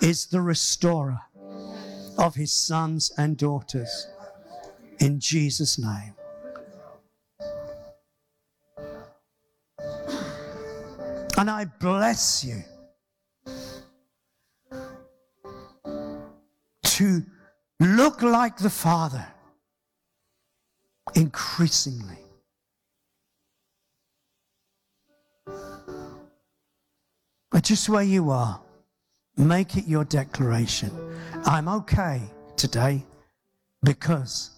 is 0.02 0.28
the 0.28 0.41
restorer 0.41 1.20
of 2.18 2.36
his 2.36 2.54
sons 2.54 3.12
and 3.18 3.38
daughters. 3.38 4.08
In 5.00 5.20
Jesus' 5.20 5.78
name. 5.78 6.14
And 11.38 11.50
I 11.50 11.66
bless 11.80 12.46
you 12.46 12.64
to 16.84 17.24
look 17.82 18.22
like 18.22 18.58
the 18.58 18.70
Father 18.70 19.28
increasingly. 21.14 22.20
But 27.52 27.64
just 27.64 27.89
where 27.89 28.04
you 28.04 28.30
are, 28.30 28.62
Make 29.38 29.76
it 29.76 29.86
your 29.86 30.06
declaration. 30.06 30.92
I'm 31.46 31.68
okay 31.68 32.22
today 32.56 33.04
because 33.84 34.52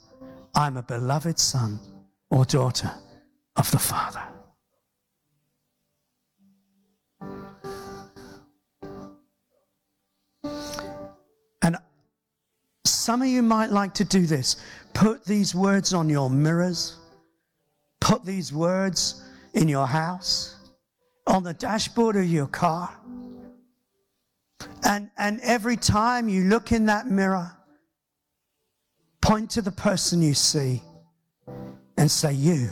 I'm 0.53 0.77
a 0.77 0.83
beloved 0.83 1.39
son 1.39 1.79
or 2.29 2.45
daughter 2.45 2.91
of 3.55 3.69
the 3.71 3.79
Father. 3.79 4.21
And 11.63 11.77
some 12.85 13.21
of 13.21 13.27
you 13.27 13.41
might 13.41 13.71
like 13.71 13.95
to 13.95 14.03
do 14.03 14.25
this. 14.25 14.57
Put 14.93 15.25
these 15.25 15.55
words 15.55 15.93
on 15.93 16.07
your 16.09 16.29
mirrors, 16.29 16.97
put 17.99 18.23
these 18.23 18.53
words 18.53 19.23
in 19.53 19.67
your 19.67 19.87
house, 19.87 20.55
on 21.25 21.43
the 21.43 21.53
dashboard 21.53 22.15
of 22.15 22.25
your 22.25 22.47
car. 22.47 22.89
And, 24.83 25.09
and 25.17 25.39
every 25.41 25.77
time 25.77 26.29
you 26.29 26.45
look 26.45 26.71
in 26.71 26.85
that 26.85 27.07
mirror, 27.07 27.51
point 29.21 29.49
to 29.51 29.61
the 29.61 29.71
person 29.71 30.21
you 30.21 30.33
see 30.33 30.81
and 31.97 32.09
say, 32.09 32.33
You 32.33 32.69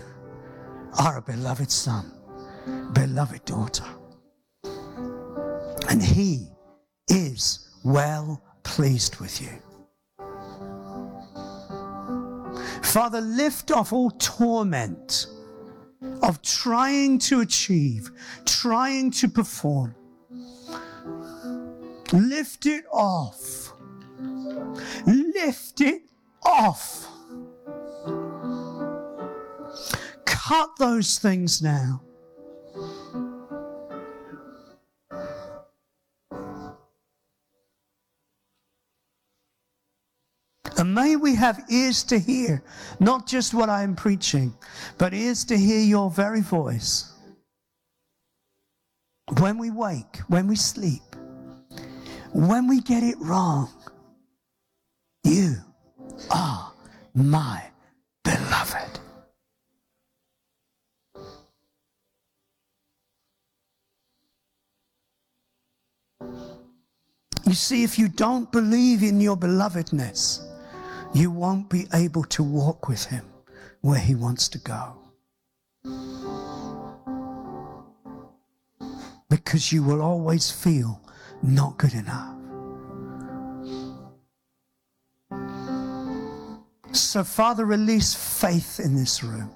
are 0.99 1.17
a 1.17 1.21
beloved 1.21 1.71
son, 1.71 2.11
beloved 2.93 3.43
daughter. 3.45 3.85
And 5.89 6.01
he 6.01 6.47
is 7.09 7.69
well 7.83 8.41
pleased 8.63 9.17
with 9.17 9.41
you. 9.41 9.49
Father, 12.81 13.19
lift 13.21 13.71
off 13.71 13.91
all 13.91 14.11
torment 14.11 15.27
of 16.23 16.41
trying 16.41 17.19
to 17.19 17.41
achieve, 17.41 18.09
trying 18.45 19.11
to 19.11 19.27
perform. 19.27 19.95
Lift 22.13 22.65
it 22.65 22.85
off. 22.91 23.73
Lift 25.05 25.81
it 25.81 26.03
off. 26.43 27.07
Cut 30.25 30.69
those 30.77 31.17
things 31.17 31.61
now. 31.61 32.01
And 40.77 40.93
may 40.93 41.15
we 41.15 41.35
have 41.35 41.63
ears 41.69 42.03
to 42.03 42.19
hear, 42.19 42.61
not 42.99 43.27
just 43.27 43.53
what 43.53 43.69
I 43.69 43.81
am 43.83 43.95
preaching, 43.95 44.53
but 44.97 45.13
ears 45.13 45.45
to 45.45 45.57
hear 45.57 45.79
your 45.79 46.11
very 46.11 46.41
voice. 46.41 47.11
When 49.39 49.57
we 49.57 49.71
wake, 49.71 50.17
when 50.27 50.47
we 50.47 50.55
sleep, 50.55 51.01
when 52.35 52.67
we 52.67 52.81
get 52.81 53.01
it 53.01 53.15
wrong, 53.19 53.69
you 55.23 55.55
are 56.29 56.73
my 57.13 57.63
beloved. 58.25 58.99
You 67.47 67.53
see, 67.53 67.85
if 67.85 67.97
you 67.97 68.09
don't 68.09 68.51
believe 68.51 69.01
in 69.01 69.21
your 69.21 69.37
belovedness, 69.37 70.45
you 71.13 71.31
won't 71.31 71.69
be 71.69 71.87
able 71.93 72.25
to 72.25 72.43
walk 72.43 72.89
with 72.89 73.05
Him 73.05 73.23
where 73.79 73.99
He 73.99 74.13
wants 74.13 74.49
to 74.49 74.57
go. 74.57 74.97
Because 79.29 79.71
you 79.71 79.83
will 79.83 80.01
always 80.01 80.51
feel 80.51 80.99
not 81.43 81.77
good 81.77 81.93
enough. 81.93 82.35
So, 86.91 87.23
Father, 87.23 87.65
release 87.65 88.13
faith 88.13 88.79
in 88.79 88.95
this 88.95 89.23
room, 89.23 89.51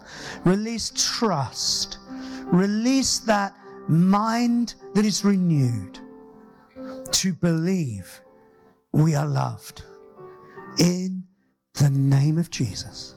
release 0.46 0.92
trust, 0.96 1.98
release 2.46 3.20
that 3.20 3.56
mind 3.88 4.76
that 4.94 5.06
is 5.06 5.24
renewed 5.24 6.00
to 7.12 7.34
believe 7.34 8.22
we 8.92 9.16
are 9.16 9.26
loved 9.26 9.84
in 10.80 11.24
the 11.76 11.90
name 11.90 12.38
of 12.38 12.50
Jesus. 12.50 13.16